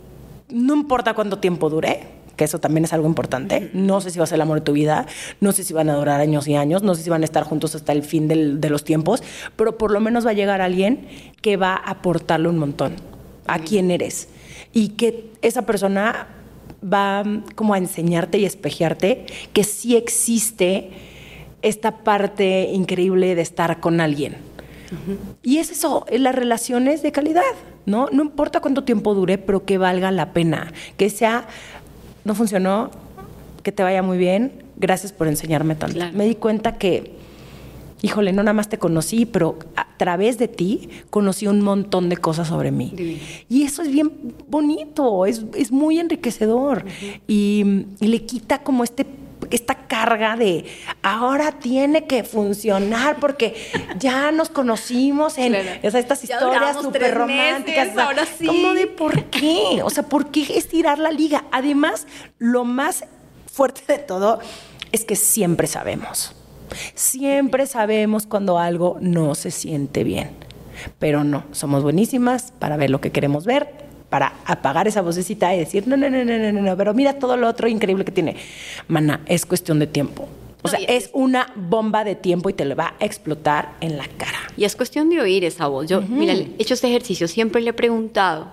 [0.49, 3.71] no importa cuánto tiempo dure, que eso también es algo importante.
[3.75, 5.07] No sé si va a ser el amor de tu vida,
[5.41, 7.43] no sé si van a durar años y años, no sé si van a estar
[7.45, 9.23] juntos hasta el fin de los tiempos,
[9.57, 11.09] pero por lo menos va a llegar alguien
[11.43, 12.95] que va a aportarle un montón
[13.47, 14.29] a quién eres.
[14.73, 16.29] Y que esa persona
[16.83, 17.25] va
[17.57, 20.91] como a enseñarte y espejearte que sí existe
[21.63, 24.48] esta parte increíble de estar con alguien
[25.43, 27.43] y es eso, las relaciones de calidad,
[27.87, 28.09] ¿no?
[28.13, 30.73] No importa cuánto tiempo dure, pero que valga la pena.
[30.97, 31.47] Que sea,
[32.25, 32.91] no funcionó,
[33.63, 35.99] que te vaya muy bien, gracias por enseñarme tanto.
[36.15, 37.13] Me di cuenta que,
[38.03, 42.17] híjole, no nada más te conocí, pero a través de ti conocí un montón de
[42.17, 43.21] cosas sobre mí.
[43.49, 44.13] Y eso es bien
[44.49, 46.85] bonito, es, muy enriquecedor.
[47.27, 49.07] y, y le quita como este
[49.51, 50.65] esta carga de
[51.03, 53.55] ahora tiene que funcionar porque
[53.99, 57.97] ya nos conocimos en estas historias súper románticas.
[57.97, 58.47] ahora sí.
[58.47, 59.81] ¿Cómo de por qué?
[59.83, 61.45] O sea, ¿por qué estirar la liga?
[61.53, 62.07] Además,
[62.39, 63.05] lo más
[63.51, 64.41] fuerte de todo
[64.93, 66.35] es que siempre sabemos.
[66.95, 70.31] Siempre sabemos cuando algo no se siente bien.
[70.99, 75.59] Pero no, somos buenísimas para ver lo que queremos ver para apagar esa vocecita y
[75.59, 78.37] decir, no, no, no, no, no, no, pero mira todo lo otro increíble que tiene.
[78.89, 80.29] Mana, es cuestión de tiempo.
[80.63, 84.07] O sea, es una bomba de tiempo y te le va a explotar en la
[84.09, 84.39] cara.
[84.57, 85.87] Y es cuestión de oír esa voz.
[85.87, 88.49] Yo, mira, he hecho este ejercicio, siempre le he preguntado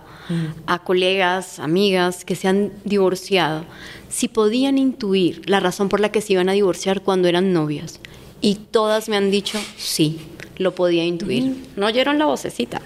[0.66, 3.64] a colegas, amigas que se han divorciado
[4.10, 8.00] si podían intuir la razón por la que se iban a divorciar cuando eran novias.
[8.42, 10.20] Y todas me han dicho sí,
[10.58, 11.66] lo podía intuir.
[11.76, 12.82] No oyeron la vocecita.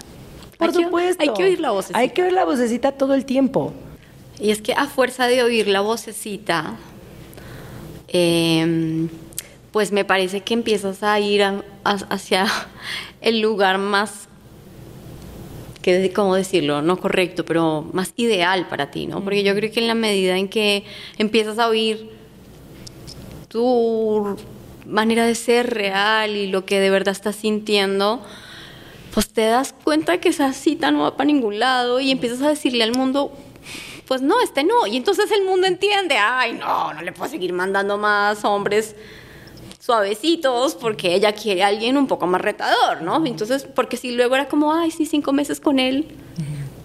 [0.60, 1.22] Por hay que- supuesto.
[1.22, 1.98] hay que oír la vocecita.
[1.98, 3.72] Hay que oír la vocecita todo el tiempo.
[4.38, 6.76] Y es que a fuerza de oír la vocecita,
[8.08, 9.08] eh,
[9.72, 12.46] pues me parece que empiezas a ir a- a- hacia
[13.20, 14.28] el lugar más,
[15.82, 19.22] que cómo decirlo, no correcto, pero más ideal para ti, ¿no?
[19.24, 20.84] Porque yo creo que en la medida en que
[21.18, 22.10] empiezas a oír
[23.48, 24.36] tu
[24.86, 28.22] manera de ser real y lo que de verdad estás sintiendo,
[29.12, 32.48] pues te das cuenta que esa cita no va para ningún lado y empiezas a
[32.48, 33.32] decirle al mundo,
[34.06, 34.86] pues no, este no.
[34.86, 38.94] Y entonces el mundo entiende, ay, no, no le puedo seguir mandando más hombres
[39.78, 43.24] suavecitos porque ella quiere a alguien un poco más retador, ¿no?
[43.26, 46.06] Entonces, porque si luego era como, ay, sí, cinco meses con él,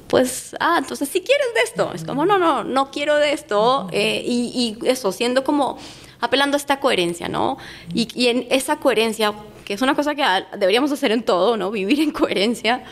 [0.07, 1.91] pues, ah, entonces si quieres de esto.
[1.93, 3.87] Es como, no, no, no quiero de esto.
[3.91, 5.77] eh, y, y eso, siendo como,
[6.21, 7.57] apelando a esta coherencia, ¿no?
[7.93, 9.33] Y, y en esa coherencia,
[9.65, 10.23] que es una cosa que
[10.57, 11.71] deberíamos hacer en todo, ¿no?
[11.71, 12.83] Vivir en coherencia,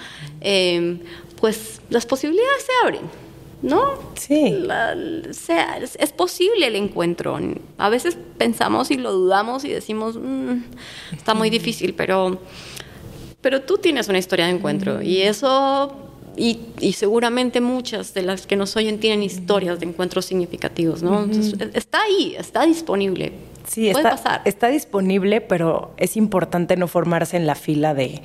[0.42, 0.98] eh,
[1.40, 3.24] pues las posibilidades se abren.
[3.62, 3.94] ¿No?
[4.16, 4.50] Sí.
[4.60, 4.94] La-
[5.32, 7.40] sea, es, es posible el encuentro.
[7.78, 10.64] A veces pensamos y lo dudamos y decimos, "Mm,
[11.16, 12.42] está muy difícil, pero,
[13.40, 15.96] pero tú tienes una historia de encuentro y eso,
[16.36, 21.24] y, y seguramente muchas de las que nos oyen tienen historias de encuentros significativos, ¿no?
[21.24, 23.32] Entonces, e- está ahí, está disponible.
[23.68, 24.42] Sí, Puede está, pasar.
[24.46, 28.22] está disponible, pero es importante no formarse en la fila de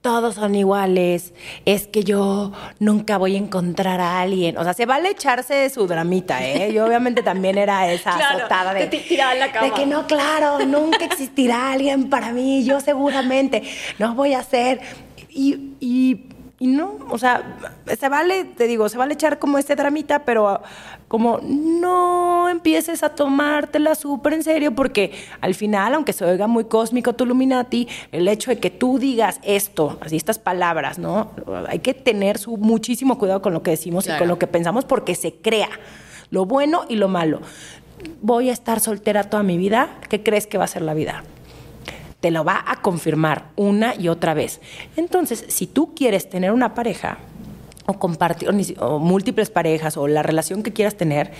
[0.00, 4.56] todos son iguales, es que yo nunca voy a encontrar a alguien.
[4.58, 6.72] O sea, se vale echarse su dramita, ¿eh?
[6.72, 9.66] Yo obviamente también era esa Claro, azotada de, te la cama.
[9.66, 13.62] de que no, claro, nunca existirá alguien para mí, yo seguramente
[13.98, 14.80] no voy a ser.
[15.28, 16.26] Y, y,
[16.64, 17.58] y no, o sea,
[17.94, 20.62] se vale, te digo, se vale echar como este dramita, pero
[21.08, 25.12] como no empieces a tomártela súper en serio, porque
[25.42, 29.40] al final, aunque se oiga muy cósmico tu Illuminati, el hecho de que tú digas
[29.42, 31.32] esto, así estas palabras, ¿no?
[31.68, 34.86] Hay que tener su, muchísimo cuidado con lo que decimos y con lo que pensamos,
[34.86, 35.68] porque se crea
[36.30, 37.42] lo bueno y lo malo.
[38.22, 41.24] Voy a estar soltera toda mi vida, ¿qué crees que va a ser la vida?
[42.24, 44.62] Te lo va a confirmar una y otra vez.
[44.96, 47.18] Entonces, si tú quieres tener una pareja
[47.84, 48.48] o compartir
[48.78, 51.32] o múltiples parejas o la relación que quieras tener,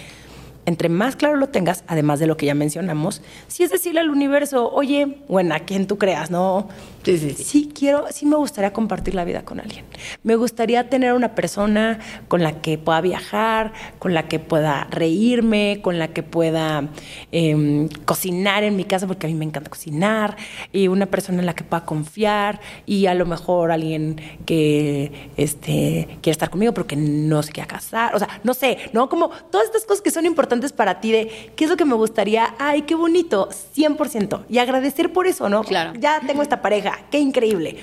[0.67, 4.11] entre más claro lo tengas, además de lo que ya mencionamos, si es decirle al
[4.11, 6.69] universo, oye, bueno, a quien tú creas, ¿no?
[7.05, 7.45] Sí, sí, sí.
[7.45, 9.85] Sí, quiero, sí me gustaría compartir la vida con alguien.
[10.23, 11.99] Me gustaría tener una persona
[12.29, 16.89] con la que pueda viajar, con la que pueda reírme, con la que pueda
[17.31, 20.37] em, cocinar en mi casa, porque a mí me encanta cocinar,
[20.73, 26.09] y una persona en la que pueda confiar, y a lo mejor alguien que este,
[26.23, 28.15] quiere estar conmigo, pero que no se quiera casar.
[28.15, 29.09] O sea, no sé, ¿no?
[29.09, 31.95] Como todas estas cosas que son importantes para ti de qué es lo que me
[31.95, 34.45] gustaría, ay, qué bonito, 100%.
[34.49, 35.65] Y agradecer por eso, ¿no?
[35.65, 35.93] Claro.
[36.01, 37.83] Ya tengo esta pareja, qué increíble.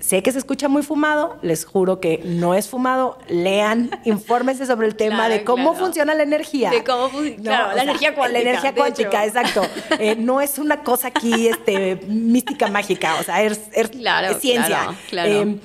[0.00, 3.16] Sé que se escucha muy fumado, les juro que no es fumado.
[3.28, 5.84] Lean, infórmense sobre el tema Claro, de cómo claro.
[5.86, 6.70] funciona la energía.
[6.70, 9.62] De cómo fun- claro, la energía cuántica, La energía cuántica, exacto.
[10.00, 14.38] Eh, no es una cosa aquí este, mística, mágica, o sea, es, es- Claro, es
[14.40, 14.88] ciencia.
[15.12, 15.58] Eh,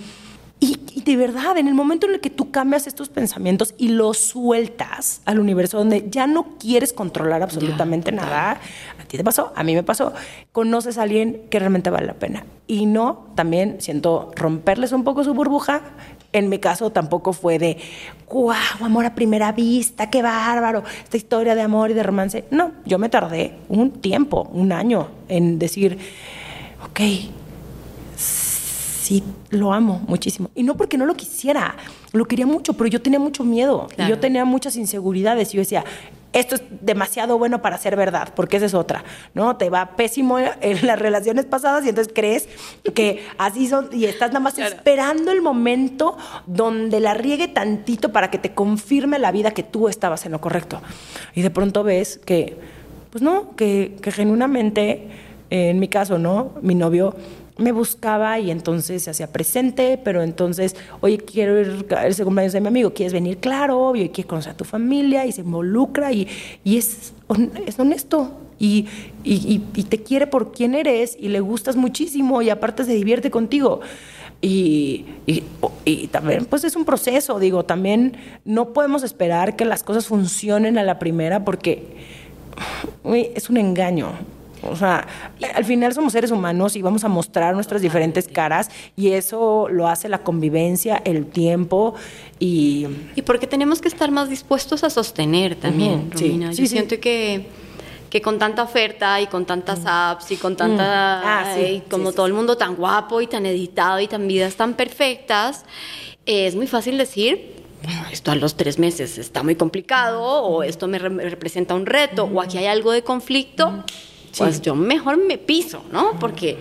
[0.95, 4.17] y, de verdad, en el momento en el que tú cambias estos pensamientos y los
[4.17, 8.61] sueltas al universo, donde ya no quieres controlar absolutamente nada,
[8.97, 10.13] a ti te pasó, a mí me pasó,
[10.53, 12.45] conoces a alguien que realmente vale la pena.
[12.65, 15.81] Y no, también siento romperles un poco su burbuja.
[16.31, 17.77] En mi caso tampoco fue de,
[18.31, 22.45] wow, amor a primera vista, qué bárbaro, esta historia de amor y de romance.
[22.51, 25.97] No, yo me tardé un tiempo, un año, en decir,
[26.89, 27.01] ok,
[29.06, 30.49] sí lo amo muchísimo.
[30.56, 31.76] Y no porque no lo quisiera,
[32.12, 33.88] lo quería mucho, pero yo tenía mucho miedo.
[33.91, 34.10] Y Claro.
[34.16, 35.53] yo tenía muchas inseguridades.
[35.53, 35.84] Y yo decía,
[36.34, 39.56] esto es demasiado bueno para ser verdad, porque esa es otra, ¿no?
[39.56, 42.49] Te va pésimo en las relaciones pasadas y entonces crees
[42.93, 44.76] que así son y estás nada más Claro.
[44.76, 49.88] esperando el momento donde la riegue tantito para que te confirme la vida que tú
[49.88, 50.82] estabas en lo correcto.
[51.36, 52.58] Y de pronto ves que,
[53.12, 55.08] pues no, que, que genuinamente,
[55.49, 56.51] eh, en mi caso, ¿no?
[56.62, 57.16] Mi novio
[57.58, 62.53] me buscaba y entonces se hacía presente, pero entonces, oye, quiero ir a ese cumpleaños
[62.53, 63.38] de mi amigo, ¿quieres venir?
[63.38, 66.28] Claro, obvio, y quiere conocer a tu familia y se involucra y,
[66.64, 67.14] y es,
[67.66, 68.32] es honesto.
[68.58, 68.88] Y,
[69.26, 73.30] y, y- te quiere por quien eres y le gustas muchísimo y aparte se divierte
[73.30, 73.82] contigo.
[74.41, 80.06] Y, y, también, pues es un proceso, digo, también no podemos esperar que las cosas
[80.08, 81.84] funcionen a la primera porque
[83.36, 84.14] es un engaño.
[84.70, 85.07] O sea,
[85.53, 89.88] al final somos seres humanos y vamos a mostrar nuestras diferentes caras y eso lo
[89.88, 91.95] hace la convivencia, el tiempo
[92.39, 92.88] y...
[93.16, 96.51] Y porque tenemos que estar más dispuestos a sostener también, Romina.
[96.53, 96.68] sí, Yo sí.
[96.68, 97.47] siento que,
[98.09, 101.22] que con tanta oferta y con tantas apps y con tanta...
[101.41, 104.07] Ah, sí, y como sí, sí, todo el mundo tan guapo y tan editado y
[104.07, 105.63] tan vidas tan perfectas,
[106.26, 107.53] eh, es muy fácil decir...
[107.84, 111.86] "Bueno, Esto a los tres meses está muy complicado, o esto me, re- representa un
[111.86, 113.84] reto, o aquí hay algo de conflicto,
[114.38, 116.19] pues yo mejor me piso, ¿no?
[116.19, 116.57] Porque,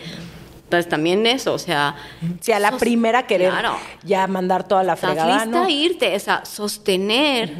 [0.68, 1.94] pues también eso, o sea.
[2.40, 3.76] Si a la sos- primera querer Claro.
[4.02, 5.64] ya mandar toda la Estás fregada, lista ¿no?
[5.64, 7.52] a irte, o sea, sostener,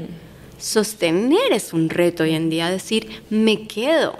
[0.58, 4.16] sostener es un reto hoy en día, decir, me quedo.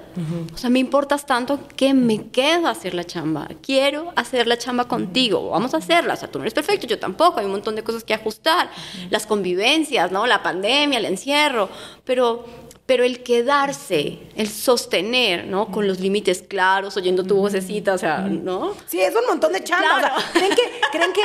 [0.53, 3.49] O sea, me importas tanto que me quedo a hacer la chamba.
[3.63, 6.15] Quiero hacer la chamba contigo, vamos a hacerla.
[6.15, 8.69] O sea, tú no eres perfecto, yo tampoco, hay un montón de cosas que ajustar,
[9.11, 10.27] las convivencias, ¿no?
[10.27, 11.69] La pandemia, el encierro,
[12.05, 12.45] pero
[12.87, 15.69] pero el quedarse, el sostener, ¿no?
[15.71, 18.75] Con los límites claros, oyendo tu vocecita, o sea, ¿no?
[18.87, 19.99] Sí, es un montón de chamba.
[20.01, 20.15] Claro.
[20.17, 20.63] O sea, ¿creen, que,
[20.93, 21.23] ¿Creen que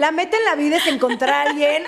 [0.00, 1.82] la meta en la vida es encontrar a alguien?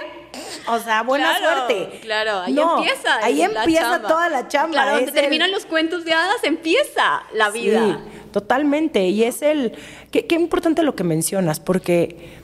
[0.68, 2.00] O sea, buena Claro, suerte.
[2.02, 3.16] Claro, ahí No, empieza.
[3.22, 4.08] Ahí la empieza chamba.
[4.08, 4.72] toda la chamba.
[4.72, 7.80] Claro, donde el- terminan los cuentos de hadas, empieza la vida.
[7.86, 7.96] Sí,
[8.32, 9.06] totalmente.
[9.08, 9.72] Y es el.
[10.10, 12.34] Qué, qué importante lo que mencionas, porque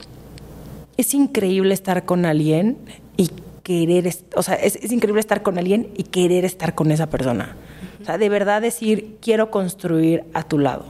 [0.96, 2.78] es increíble estar con alguien
[3.16, 3.30] y
[3.62, 4.12] querer.
[4.36, 7.56] O sea, es, es increíble estar con alguien y querer estar con esa persona.
[8.00, 10.86] O sea, de verdad decir, quiero construir a tu lado.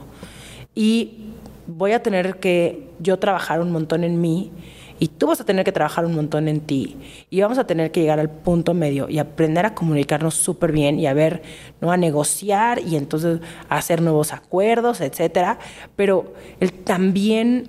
[0.73, 1.31] Y
[1.67, 4.51] voy a tener que yo trabajar un montón en mí.
[4.99, 6.95] Y tú vas a tener que trabajar un montón en ti.
[7.31, 10.99] Y vamos a tener que llegar al punto medio y aprender a comunicarnos súper bien
[10.99, 11.41] y a ver,
[11.81, 11.91] ¿no?
[11.91, 15.57] A negociar y entonces a hacer nuevos acuerdos, etcétera.
[15.95, 17.67] Pero el también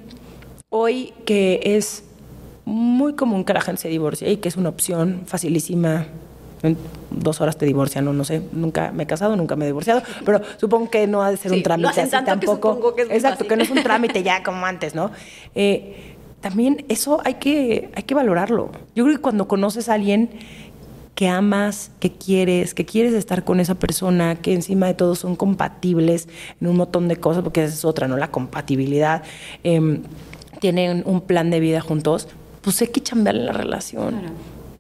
[0.69, 2.05] hoy que es
[2.65, 6.07] muy común que la gente se divorcie y que es una opción facilísima.
[6.63, 6.77] En
[7.11, 10.01] dos horas te divorcian, no, no sé, nunca me he casado, nunca me he divorciado,
[10.25, 12.55] pero supongo que no ha de ser Sí, un trámite así que tampoco.
[12.75, 13.49] supongo que es muy Exacto, fácil.
[13.49, 15.11] que no es un trámite ya como antes, ¿no?
[15.57, 18.71] Eh, también eso hay que, hay que valorarlo.
[18.95, 20.31] Yo creo que cuando conoces a alguien
[21.17, 25.35] que amas, que quieres, que quieres estar con esa persona, que encima de todo son
[25.35, 26.29] compatibles
[26.61, 28.17] en un montón de cosas, porque esa es otra, ¿no?
[28.17, 29.23] La compatibilidad.
[29.65, 30.03] em,
[30.61, 32.29] tienen un plan de vida juntos,
[32.63, 34.23] pues hay que chambear en la relación.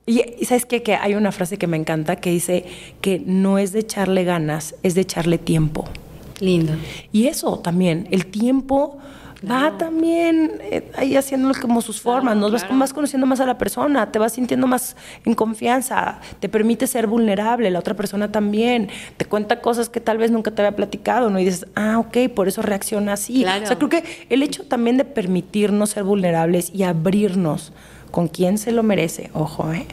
[0.06, 0.82] Y, y sabes qué?
[0.82, 2.64] que hay una frase que me encanta que dice
[3.00, 5.84] que no es de echarle ganas, es de echarle tiempo.
[6.40, 6.72] Lindo.
[7.12, 8.98] Y eso también, el tiempo
[9.48, 12.78] va también eh, ahí haciéndolo como sus formas, nos vas, claro.
[12.78, 17.06] vas conociendo más a la persona, te vas sintiendo más en confianza, te permite ser
[17.06, 21.30] vulnerable, la otra persona también, te cuenta cosas que tal vez nunca te había platicado,
[21.30, 21.38] ¿no?
[21.38, 23.42] Y dices, ah, ok, por eso reacciona así.
[23.42, 23.64] Claro.
[23.64, 27.72] O sea, creo que el hecho también de permitirnos ser vulnerables y abrirnos
[28.10, 29.86] con quien se lo merece, ojo, ¿eh?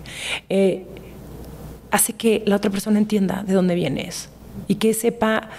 [0.49, 0.85] Eh,
[1.91, 4.29] hace que la otra persona entienda de dónde vienes
[4.67, 5.49] y que sepa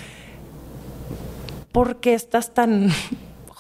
[1.73, 2.91] por qué estás tan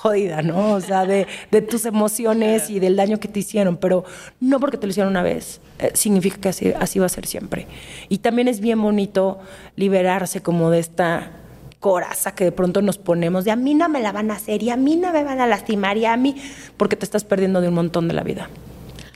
[0.01, 0.73] jodida, ¿no?
[0.73, 4.05] O sea, de, de tus emociones y del daño que te hicieron, pero
[4.41, 7.27] no porque te lo hicieron una vez, eh, significa que así, así va a ser
[7.27, 7.67] siempre.
[8.09, 9.41] Y también es bien bonito
[9.77, 11.33] liberarse como de esta
[11.81, 14.63] coraza que de pronto nos ponemos de a mí no me la van a hacer
[14.63, 16.35] y a mí no me van a lastimar y a mí,
[16.79, 18.49] porque te estás perdiendo de un montón de la vida.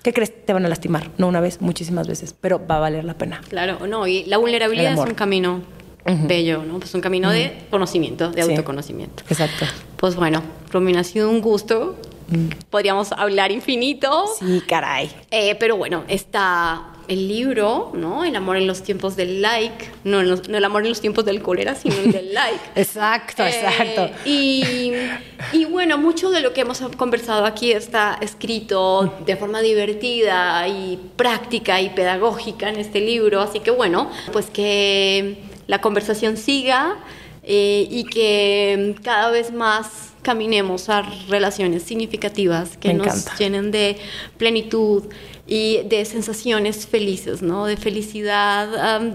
[0.03, 0.45] ¿Qué crees?
[0.45, 3.41] Te van a lastimar, no una vez, muchísimas veces, pero va a valer la pena.
[3.49, 5.63] Claro, no, y la vulnerabilidad es un camino
[6.07, 6.79] bello, ¿no?
[6.79, 8.51] Pues un camino de conocimiento, de Sí.
[8.51, 9.23] autoconocimiento.
[9.29, 9.65] Exacto.
[9.97, 11.97] Pues bueno, Romina, ha sido un gusto.
[12.71, 14.25] Podríamos hablar infinito.
[14.39, 15.11] Sí, caray.
[15.31, 18.25] Eh, pero bueno, está el libro, ¿no?
[18.25, 19.91] El amor en los tiempos del like.
[20.05, 22.59] No, los- no el amor en los tiempos del cólera, sino el del like.
[22.77, 24.11] Exacto, Eh, exacto.
[24.25, 24.93] Y,
[25.53, 30.99] y bueno, mucho de lo que hemos conversado aquí está escrito de forma divertida y
[31.17, 33.43] práctica y pedagógica en este libro.
[33.43, 35.37] Así que bueno, pues que
[35.67, 36.97] la conversación siga
[37.43, 43.37] eh, y que cada vez más caminemos a relaciones significativas que Me nos encanta.
[43.39, 43.99] llenen de
[44.39, 45.05] plenitud
[45.47, 47.67] y de sensaciones felices, ¿no?
[47.67, 49.13] De felicidad am,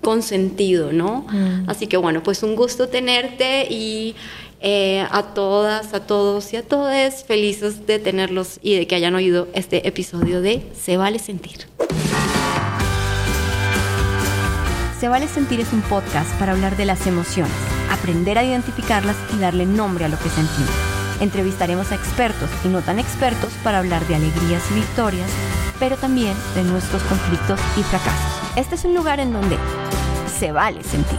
[0.00, 1.26] con sentido, ¿no?
[1.66, 4.14] Así que bueno, pues un gusto tenerte y
[4.60, 9.14] eh, a todas, a todos y a todas felices de tenerlos y de que hayan
[9.14, 11.66] oído este episodio de Se vale sentir.
[14.98, 17.52] Se vale sentir es un podcast para hablar de las emociones,
[17.90, 20.70] aprender a identificarlas y darle nombre a lo que sentimos.
[21.20, 25.30] Entrevistaremos a expertos y no tan expertos para hablar de alegrías y victorias,
[25.78, 28.56] pero también de nuestros conflictos y fracasos.
[28.56, 29.58] Este es un lugar en donde
[30.38, 31.18] se vale sentir.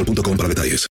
[0.03, 0.79] boostmobile.com para detalles.